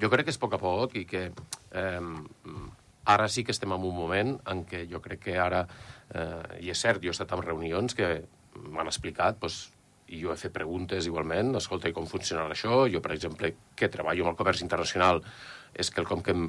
Jo 0.00 0.10
crec 0.12 0.28
que 0.28 0.34
és 0.34 0.38
a 0.38 0.44
poc 0.44 0.56
a 0.56 0.60
poc 0.60 0.96
i 1.00 1.06
que 1.08 1.28
eh, 1.30 2.00
ara 3.16 3.28
sí 3.32 3.46
que 3.46 3.54
estem 3.56 3.72
en 3.72 3.86
un 3.88 3.96
moment 3.96 4.34
en 4.52 4.64
què 4.68 4.84
jo 4.90 5.00
crec 5.04 5.24
que 5.28 5.38
ara, 5.40 5.64
eh, 6.12 6.66
i 6.66 6.72
és 6.72 6.84
cert, 6.84 7.00
jo 7.02 7.12
he 7.12 7.16
estat 7.16 7.32
en 7.32 7.44
reunions 7.44 7.96
que 7.96 8.10
m'han 8.56 8.92
explicat 8.92 9.40
doncs, 9.40 9.70
i 10.08 10.20
jo 10.22 10.32
he 10.32 10.38
fet 10.38 10.54
preguntes 10.54 11.08
igualment, 11.08 11.54
escolta, 11.58 11.90
com 11.94 12.06
funcionarà 12.06 12.54
això? 12.54 12.84
Jo, 12.92 13.02
per 13.02 13.14
exemple, 13.16 13.52
que 13.74 13.90
treballo 13.92 14.26
amb 14.26 14.34
el 14.34 14.38
comerç 14.38 14.62
internacional, 14.62 15.22
és 15.74 15.90
quelcom 15.90 16.22
que 16.22 16.34
em, 16.34 16.46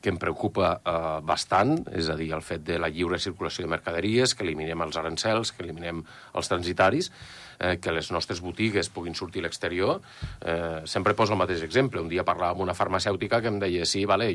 que 0.00 0.12
em 0.12 0.18
preocupa 0.18 0.76
eh, 0.78 1.20
bastant, 1.26 1.74
és 1.92 2.08
a 2.08 2.16
dir, 2.16 2.30
el 2.32 2.42
fet 2.46 2.62
de 2.64 2.78
la 2.80 2.90
lliure 2.92 3.18
circulació 3.20 3.66
de 3.66 3.72
mercaderies, 3.72 4.34
que 4.34 4.44
eliminem 4.46 4.84
els 4.84 4.98
arancels, 4.98 5.50
que 5.52 5.64
eliminem 5.64 6.04
els 6.38 6.48
transitaris, 6.48 7.10
eh, 7.58 7.76
que 7.82 7.94
les 7.94 8.12
nostres 8.14 8.40
botigues 8.44 8.88
puguin 8.94 9.16
sortir 9.18 9.42
a 9.42 9.48
l'exterior. 9.48 10.00
Eh, 10.40 10.82
sempre 10.86 11.16
poso 11.18 11.34
el 11.34 11.40
mateix 11.42 11.64
exemple. 11.66 12.00
Un 12.00 12.08
dia 12.12 12.24
parlava 12.24 12.54
amb 12.54 12.64
una 12.64 12.76
farmacèutica 12.78 13.42
que 13.42 13.50
em 13.52 13.58
deia 13.62 13.88
sí, 13.88 14.04
vale, 14.06 14.30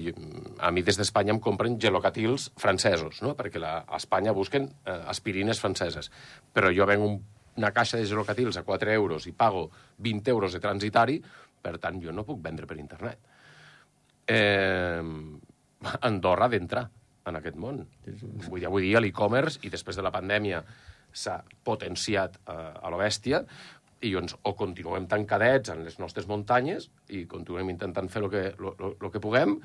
a 0.60 0.72
mi 0.72 0.84
des 0.84 1.00
d'Espanya 1.00 1.36
em 1.36 1.42
compren 1.44 1.80
gelocatils 1.80 2.52
francesos, 2.60 3.24
no? 3.24 3.34
perquè 3.40 3.64
la, 3.64 3.80
a 3.88 4.02
Espanya 4.02 4.36
busquen 4.36 4.70
eh, 4.86 5.00
aspirines 5.08 5.64
franceses. 5.64 6.12
Però 6.54 6.74
jo 6.76 6.86
venc 6.90 7.08
un 7.08 7.20
una 7.58 7.72
caixa 7.74 7.98
de 7.98 8.06
gelocatils 8.06 8.58
a 8.58 8.64
4 8.64 8.94
euros 8.94 9.28
i 9.28 9.34
pago 9.34 9.68
20 9.98 10.32
euros 10.32 10.54
de 10.54 10.62
transitari, 10.64 11.18
per 11.62 11.78
tant, 11.82 12.00
jo 12.02 12.14
no 12.14 12.26
puc 12.26 12.42
vendre 12.44 12.70
per 12.70 12.78
internet. 12.78 13.20
Eh, 14.28 15.02
Andorra 16.02 16.50
d'entrar 16.50 16.88
en 17.28 17.40
aquest 17.40 17.58
món. 17.60 17.82
Vull 18.48 18.62
dir, 18.62 18.68
avui 18.70 18.88
dia 18.88 19.02
l'e-commerce, 19.04 19.60
i 19.68 19.72
després 19.74 19.98
de 19.98 20.06
la 20.06 20.14
pandèmia 20.14 20.62
s'ha 21.12 21.42
potenciat 21.66 22.38
eh, 22.46 22.54
a 22.54 22.94
la 22.94 23.02
bèstia, 23.02 23.44
i 24.06 24.14
doncs 24.14 24.36
o 24.46 24.54
continuem 24.54 25.08
tancadets 25.10 25.72
en 25.74 25.82
les 25.86 25.98
nostres 25.98 26.28
muntanyes 26.30 26.86
i 27.18 27.24
continuem 27.26 27.72
intentant 27.74 28.10
fer 28.14 28.22
el 28.22 28.30
que, 28.30 28.44
lo, 28.62 28.76
lo, 28.78 28.94
lo 29.02 29.10
que 29.12 29.22
puguem, 29.24 29.56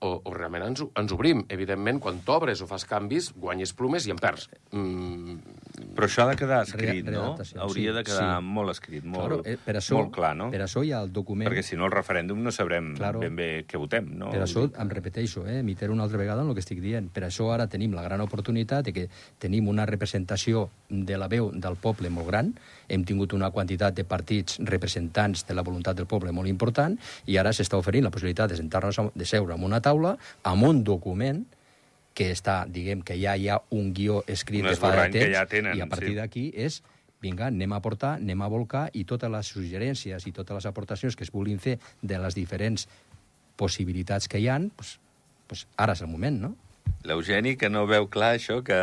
o, 0.00 0.20
o 0.24 0.32
realment 0.34 0.64
ens, 0.66 0.82
ens 0.96 1.12
obrim. 1.12 1.44
Evidentment, 1.48 2.00
quan 2.00 2.20
t'obres 2.24 2.60
o 2.64 2.66
fas 2.70 2.84
canvis, 2.88 3.30
guanyes 3.36 3.72
plomes 3.76 4.06
i 4.08 4.14
en 4.14 4.18
perds. 4.20 4.48
Mm, 4.72 5.36
Però 5.96 6.06
això 6.06 6.24
ha 6.24 6.30
de 6.30 6.36
quedar 6.40 6.62
escrit, 6.64 7.06
Re- 7.06 7.12
no? 7.14 7.36
Hauria 7.60 7.90
sí, 7.92 7.96
de 7.96 8.02
quedar 8.04 8.38
sí. 8.40 8.44
molt 8.46 8.70
escrit, 8.74 9.04
molt, 9.04 9.20
Claro, 9.20 9.38
eh, 9.44 9.56
per 9.64 9.74
això, 9.80 9.96
molt 9.98 10.12
clar, 10.14 10.34
no? 10.36 10.50
Per 10.52 10.60
això 10.64 10.82
hi 10.84 10.92
ha 10.92 11.00
el 11.04 11.12
document... 11.12 11.48
Perquè 11.50 11.62
si 11.66 11.76
no, 11.76 11.86
el 11.88 11.92
referèndum 11.92 12.40
no 12.42 12.52
sabrem 12.52 12.94
Claro. 12.96 13.20
ben 13.20 13.36
bé 13.36 13.48
què 13.68 13.78
votem, 13.80 14.08
no? 14.18 14.30
Per 14.32 14.42
això 14.44 14.66
em 14.70 14.88
repeteixo, 14.92 15.44
eh, 15.46 15.60
m'itero 15.66 15.92
una 15.92 16.04
altra 16.08 16.18
vegada 16.20 16.42
en 16.44 16.48
el 16.48 16.54
que 16.56 16.64
estic 16.64 16.80
dient. 16.80 17.10
Per 17.12 17.24
això 17.28 17.50
ara 17.52 17.66
tenim 17.68 17.92
la 17.96 18.02
gran 18.06 18.20
oportunitat 18.24 18.84
de 18.88 18.92
que 18.96 19.06
tenim 19.38 19.68
una 19.68 19.86
representació 19.86 20.68
de 20.88 21.16
la 21.20 21.28
veu 21.28 21.50
del 21.52 21.76
poble 21.76 22.10
molt 22.10 22.28
gran, 22.28 22.54
hem 22.88 23.04
tingut 23.04 23.32
una 23.36 23.50
quantitat 23.54 23.94
de 23.94 24.04
partits 24.04 24.58
representants 24.66 25.44
de 25.46 25.54
la 25.54 25.62
voluntat 25.62 25.96
del 25.96 26.06
poble 26.10 26.32
molt 26.32 26.48
important, 26.48 26.96
i 27.26 27.36
ara 27.38 27.52
s'està 27.54 27.78
oferint 27.78 28.04
la 28.04 28.10
possibilitat 28.10 28.50
de 28.50 28.56
sentar-nos 28.58 28.98
a- 28.98 29.10
de 29.14 29.24
seure 29.28 29.54
en 29.54 29.62
una 29.64 29.80
taula 29.80 29.89
amb 29.94 30.62
un 30.68 30.84
document 30.84 31.44
que 32.14 32.30
està, 32.34 32.64
diguem, 32.68 33.02
que 33.02 33.14
ja 33.20 33.36
hi 33.36 33.48
ha 33.48 33.60
un 33.70 33.92
guió 33.94 34.22
escrit 34.26 34.62
Un 34.64 34.70
de 34.70 34.76
fa 34.76 34.90
de 34.96 35.10
que 35.10 35.18
temps, 35.20 35.36
ja 35.36 35.46
tenen, 35.46 35.76
i 35.78 35.80
a 35.80 35.86
partir 35.86 36.10
sí. 36.10 36.14
d'aquí 36.18 36.52
és 36.54 36.82
vinga, 37.22 37.46
anem 37.52 37.72
a 37.72 37.76
aportar, 37.76 38.14
anem 38.16 38.40
a 38.42 38.48
volcar, 38.48 38.88
i 38.96 39.04
totes 39.04 39.30
les 39.30 39.46
suggerències 39.46 40.26
i 40.26 40.32
totes 40.32 40.54
les 40.56 40.66
aportacions 40.66 41.14
que 41.16 41.24
es 41.24 41.30
vulguin 41.30 41.58
fer 41.60 41.78
de 42.02 42.18
les 42.18 42.34
diferents 42.34 42.86
possibilitats 43.56 44.28
que 44.28 44.40
hi 44.40 44.48
han, 44.48 44.70
pues, 44.76 44.98
pues 45.46 45.66
ara 45.76 45.92
és 45.92 46.00
el 46.02 46.08
moment, 46.08 46.40
no? 46.40 46.54
L'Eugeni, 47.04 47.54
que 47.56 47.70
no 47.72 47.86
veu 47.88 48.08
clar 48.12 48.34
això, 48.36 48.58
que 48.64 48.76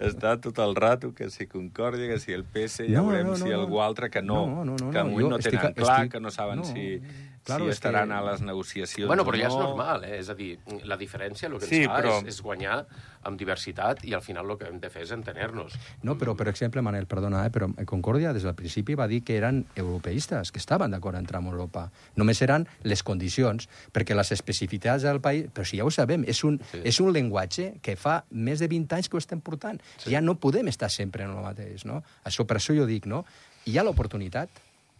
està 0.00 0.34
tot 0.40 0.58
el 0.64 0.74
rato, 0.76 1.10
que 1.16 1.28
si 1.32 1.46
Concòrdia, 1.50 2.06
que 2.08 2.18
si 2.20 2.32
el 2.32 2.44
PS, 2.44 2.86
ja 2.88 3.00
No, 3.00 3.08
veurem 3.08 3.26
no, 3.26 3.32
no, 3.32 3.36
si 3.42 3.50
no. 3.50 3.58
algú 3.60 3.80
altre, 3.84 4.08
que 4.10 4.22
no, 4.22 4.46
No, 4.46 4.64
no, 4.64 4.76
no, 4.76 4.90
que 4.90 5.02
de 5.02 5.04
no, 5.04 5.28
no 5.34 5.38
tenen 5.38 5.60
estic- 5.60 5.74
clar, 5.74 5.98
estic- 6.06 6.12
que 6.12 6.20
no 6.20 6.30
saben 6.30 6.58
no, 6.60 6.64
si, 6.64 7.00
claro, 7.44 7.64
si 7.64 7.70
és 7.70 7.80
que- 7.80 7.88
estaran 7.88 8.12
a 8.12 8.20
les 8.22 8.40
negociacions 8.42 9.06
Bueno, 9.08 9.24
però 9.24 9.38
ja 9.40 9.46
és 9.48 9.54
no. 9.54 9.62
normal, 9.62 10.04
eh? 10.04 10.18
És 10.18 10.28
a 10.28 10.34
dir, 10.34 10.58
la 10.84 10.96
diferència 10.98 11.46
el 11.48 11.58
que 11.58 11.64
ens 11.64 11.68
Sí, 11.68 11.84
fa 11.86 11.98
però- 12.00 12.18
és, 12.22 12.28
és 12.34 12.42
guanyar 12.42 12.86
amb 13.22 13.38
diversitat 13.38 14.04
i 14.04 14.14
al 14.14 14.22
final 14.22 14.48
el 14.50 14.56
que 14.58 14.66
hem 14.66 14.78
de 14.80 14.88
fer 14.90 15.02
és 15.02 15.10
entener-nos. 15.12 15.74
No, 16.02 16.16
però, 16.16 16.34
per 16.36 16.48
exemple, 16.48 16.80
Manel, 16.82 17.06
perdona, 17.06 17.44
eh, 17.46 17.50
però 17.50 17.68
Concòrdia 17.84 18.32
des 18.32 18.42
del 18.42 18.54
principi 18.54 18.94
va 18.94 19.06
dir 19.08 19.22
que 19.22 19.36
eren 19.36 19.66
europeistes, 19.76 20.52
que 20.52 20.58
estaven 20.58 20.90
d'acord 20.90 21.16
a 21.16 21.18
entrar 21.18 21.40
en 21.42 21.48
Europa. 21.48 21.90
Només 22.16 22.40
eren 22.42 22.66
les 22.82 23.02
condicions, 23.02 23.68
perquè 23.92 24.14
les 24.16 24.32
especificitats 24.32 25.02
del 25.02 25.20
país... 25.20 25.46
Però 25.52 25.64
si 25.66 25.76
ja 25.78 25.84
ho 25.84 25.90
sabem, 25.90 26.24
és 26.26 26.42
un, 26.44 26.60
sí. 26.70 26.80
és 26.84 27.00
un 27.00 27.12
llenguatge 27.12 27.80
que 27.82 27.96
fa 27.96 28.24
més 28.30 28.58
de 28.60 28.68
20 28.68 28.94
anys 28.96 29.08
que 29.08 29.16
ho 29.16 29.18
estem 29.18 29.40
portant. 29.40 29.80
Sí. 29.98 30.10
Ja 30.10 30.20
no 30.20 30.36
podem 30.40 30.68
estar 30.68 30.90
sempre 30.90 31.24
en 31.24 31.30
el 31.30 31.42
mateix, 31.42 31.84
no? 31.84 32.02
Això, 32.24 32.46
per 32.46 32.56
això 32.58 32.76
jo 32.76 32.86
dic, 32.86 33.06
no? 33.06 33.24
Hi 33.66 33.76
ha 33.78 33.82
l'oportunitat, 33.84 34.48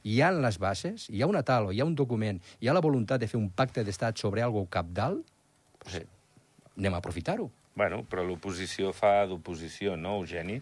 hi 0.05 0.21
ha 0.23 0.31
les 0.33 0.59
bases, 0.59 1.09
hi 1.11 1.23
ha 1.23 1.27
una 1.27 1.43
tal 1.43 1.67
o 1.67 1.73
hi 1.73 1.81
ha 1.81 1.85
un 1.85 1.95
document, 1.95 2.41
hi 2.61 2.69
ha 2.69 2.73
la 2.77 2.81
voluntat 2.81 3.21
de 3.21 3.29
fer 3.29 3.39
un 3.41 3.51
pacte 3.51 3.85
d'estat 3.85 4.19
sobre 4.19 4.43
algo 4.43 4.67
capdalt, 4.71 5.25
Sí. 5.87 6.03
anem 6.79 6.95
a 6.95 6.99
aprofitar-ho. 6.99 7.51
Bueno, 7.75 8.05
però 8.05 8.25
l'oposició 8.27 8.93
fa 8.93 9.27
d'oposició, 9.27 9.97
no, 9.97 10.17
Eugeni? 10.21 10.61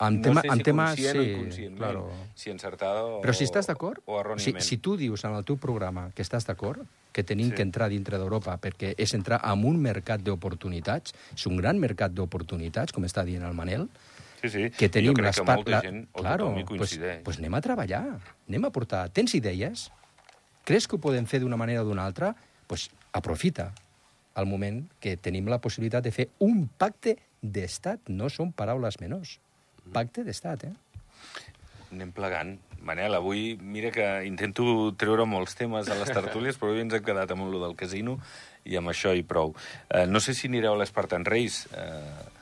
En 0.00 0.16
no 0.16 0.22
tema, 0.22 0.40
sé 0.40 0.48
en 0.48 0.56
si 0.56 0.62
tema, 0.66 0.86
conscient 0.86 1.18
o 1.18 1.22
sí, 1.22 1.30
inconscientment, 1.30 1.78
claro. 1.78 2.10
si 2.34 2.50
encertada 2.50 3.04
o... 3.04 3.20
Però 3.22 3.32
si 3.36 3.44
estàs 3.44 3.68
d'acord, 3.68 4.00
O 4.06 4.38
si, 4.38 4.54
si 4.58 4.78
tu 4.78 4.96
dius 4.96 5.22
en 5.28 5.36
el 5.36 5.44
teu 5.44 5.58
programa 5.62 6.08
que 6.16 6.22
estàs 6.24 6.46
d'acord, 6.48 6.80
que 7.12 7.22
tenim 7.22 7.46
Sí. 7.46 7.50
sí. 7.52 7.56
que 7.56 7.62
entrar 7.62 7.88
dintre 7.88 8.18
d'Europa 8.18 8.56
perquè 8.58 8.94
és 8.98 9.14
entrar 9.14 9.38
en 9.44 9.64
un 9.68 9.78
mercat 9.78 10.20
d'oportunitats, 10.24 11.14
és 11.36 11.46
un 11.46 11.56
gran 11.56 11.78
mercat 11.78 12.10
d'oportunitats, 12.10 12.90
com 12.92 13.04
està 13.04 13.22
dient 13.24 13.44
el 13.44 13.54
Manel, 13.54 13.86
Sí, 14.42 14.50
sí. 14.50 14.68
que 14.74 14.88
tenim 14.90 15.12
jo 15.12 15.18
crec 15.18 15.30
les 15.30 15.40
que 15.40 15.46
molta 15.46 15.82
gent, 15.84 16.06
claro, 16.18 16.52
pues, 16.66 16.98
pues 17.22 17.38
anem 17.38 17.54
a 17.54 17.60
treballar, 17.62 18.04
anem 18.50 18.64
a 18.66 18.72
portar... 18.74 19.04
Tens 19.14 19.36
idees? 19.38 19.90
Creus 20.66 20.86
que 20.86 20.98
ho 20.98 21.02
podem 21.02 21.26
fer 21.30 21.38
d'una 21.42 21.58
manera 21.58 21.82
o 21.82 21.86
d'una 21.86 22.04
altra? 22.06 22.34
pues 22.72 22.90
aprofita 23.12 23.74
el 24.34 24.46
moment 24.46 24.86
que 24.96 25.18
tenim 25.20 25.50
la 25.52 25.58
possibilitat 25.60 26.06
de 26.06 26.12
fer 26.16 26.24
un 26.40 26.62
pacte 26.80 27.18
d'estat. 27.42 28.08
No 28.08 28.30
són 28.32 28.54
paraules 28.56 28.96
menors. 29.02 29.34
Pacte 29.92 30.24
d'estat, 30.24 30.64
eh? 30.70 30.72
Anem 31.92 32.14
plegant. 32.16 32.54
Manel, 32.80 33.12
avui, 33.12 33.58
mira 33.60 33.90
que 33.92 34.06
intento 34.24 34.64
treure 34.96 35.26
molts 35.28 35.52
temes 35.58 35.90
a 35.92 35.98
les 36.00 36.14
tertúlies, 36.16 36.56
però 36.56 36.72
avui 36.72 36.86
ens 36.86 36.96
hem 36.96 37.04
quedat 37.04 37.36
amb 37.36 37.44
lo 37.52 37.60
del 37.60 37.76
casino 37.76 38.16
i 38.64 38.80
amb 38.80 38.88
això 38.94 39.12
i 39.12 39.20
prou. 39.20 39.52
Eh, 39.90 40.06
no 40.08 40.24
sé 40.24 40.32
si 40.32 40.48
anireu 40.48 40.72
a 40.72 40.80
l'Espartan 40.80 41.28
Race. 41.28 41.68
Eh, 41.76 42.40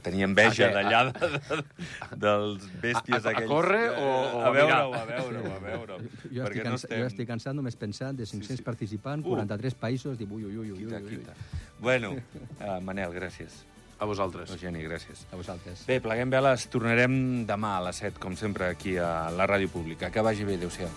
tenia 0.00 0.24
enveja 0.24 0.66
A 0.66 0.70
què? 0.70 0.74
d'allà 0.74 1.00
de, 1.12 1.28
de, 1.28 1.58
dels 2.16 2.66
bèsties 2.82 3.24
A- 3.24 3.28
a- 3.28 3.30
a 3.30 3.34
aquells. 3.36 3.50
córrer 3.50 3.90
o- 3.90 4.02
o 4.02 4.40
a 4.40 4.46
a 4.46 4.50
veure-ho, 4.50 4.94
a 4.94 5.04
veure-ho, 5.04 5.52
a 5.54 5.58
veure-ho. 5.58 5.98
Jo 6.32 6.44
estic, 6.44 6.62
cansa, 6.62 6.88
jo 6.90 7.06
estic 7.06 7.28
cansat 7.28 7.54
només 7.54 7.76
pensant 7.76 8.16
de 8.16 8.24
500 8.26 8.48
Sí, 8.48 8.56
sí. 8.56 8.62
participants, 8.62 9.24
Uh. 9.26 9.30
43 9.36 9.74
països, 9.74 10.18
dic, 10.18 10.30
ui, 10.30 10.44
ui, 10.44 10.56
ui, 10.58 10.70
ui, 10.72 10.78
Quita, 10.84 10.96
ui, 10.96 11.02
ui. 11.02 11.08
quita. 11.18 11.32
Bueno, 11.80 12.12
uh, 12.60 12.80
Manel, 12.82 13.12
gràcies. 13.12 13.64
A 13.98 14.04
vosaltres. 14.04 14.50
Eugeni, 14.50 14.82
gràcies. 14.84 15.24
A 15.32 15.36
vosaltres. 15.36 15.86
Bé, 15.86 16.00
pleguem 16.04 16.28
veles. 16.28 16.66
Tornarem 16.68 17.46
demà 17.48 17.78
a 17.78 17.80
les 17.86 17.96
7, 17.96 18.20
com 18.20 18.36
sempre, 18.36 18.66
aquí 18.66 18.98
a 18.98 19.30
la 19.30 19.46
Ràdio 19.48 19.70
Pública. 19.72 20.10
Que 20.10 20.20
vagi 20.20 20.44
bé. 20.44 20.56
Adéu-siau. 20.60 20.88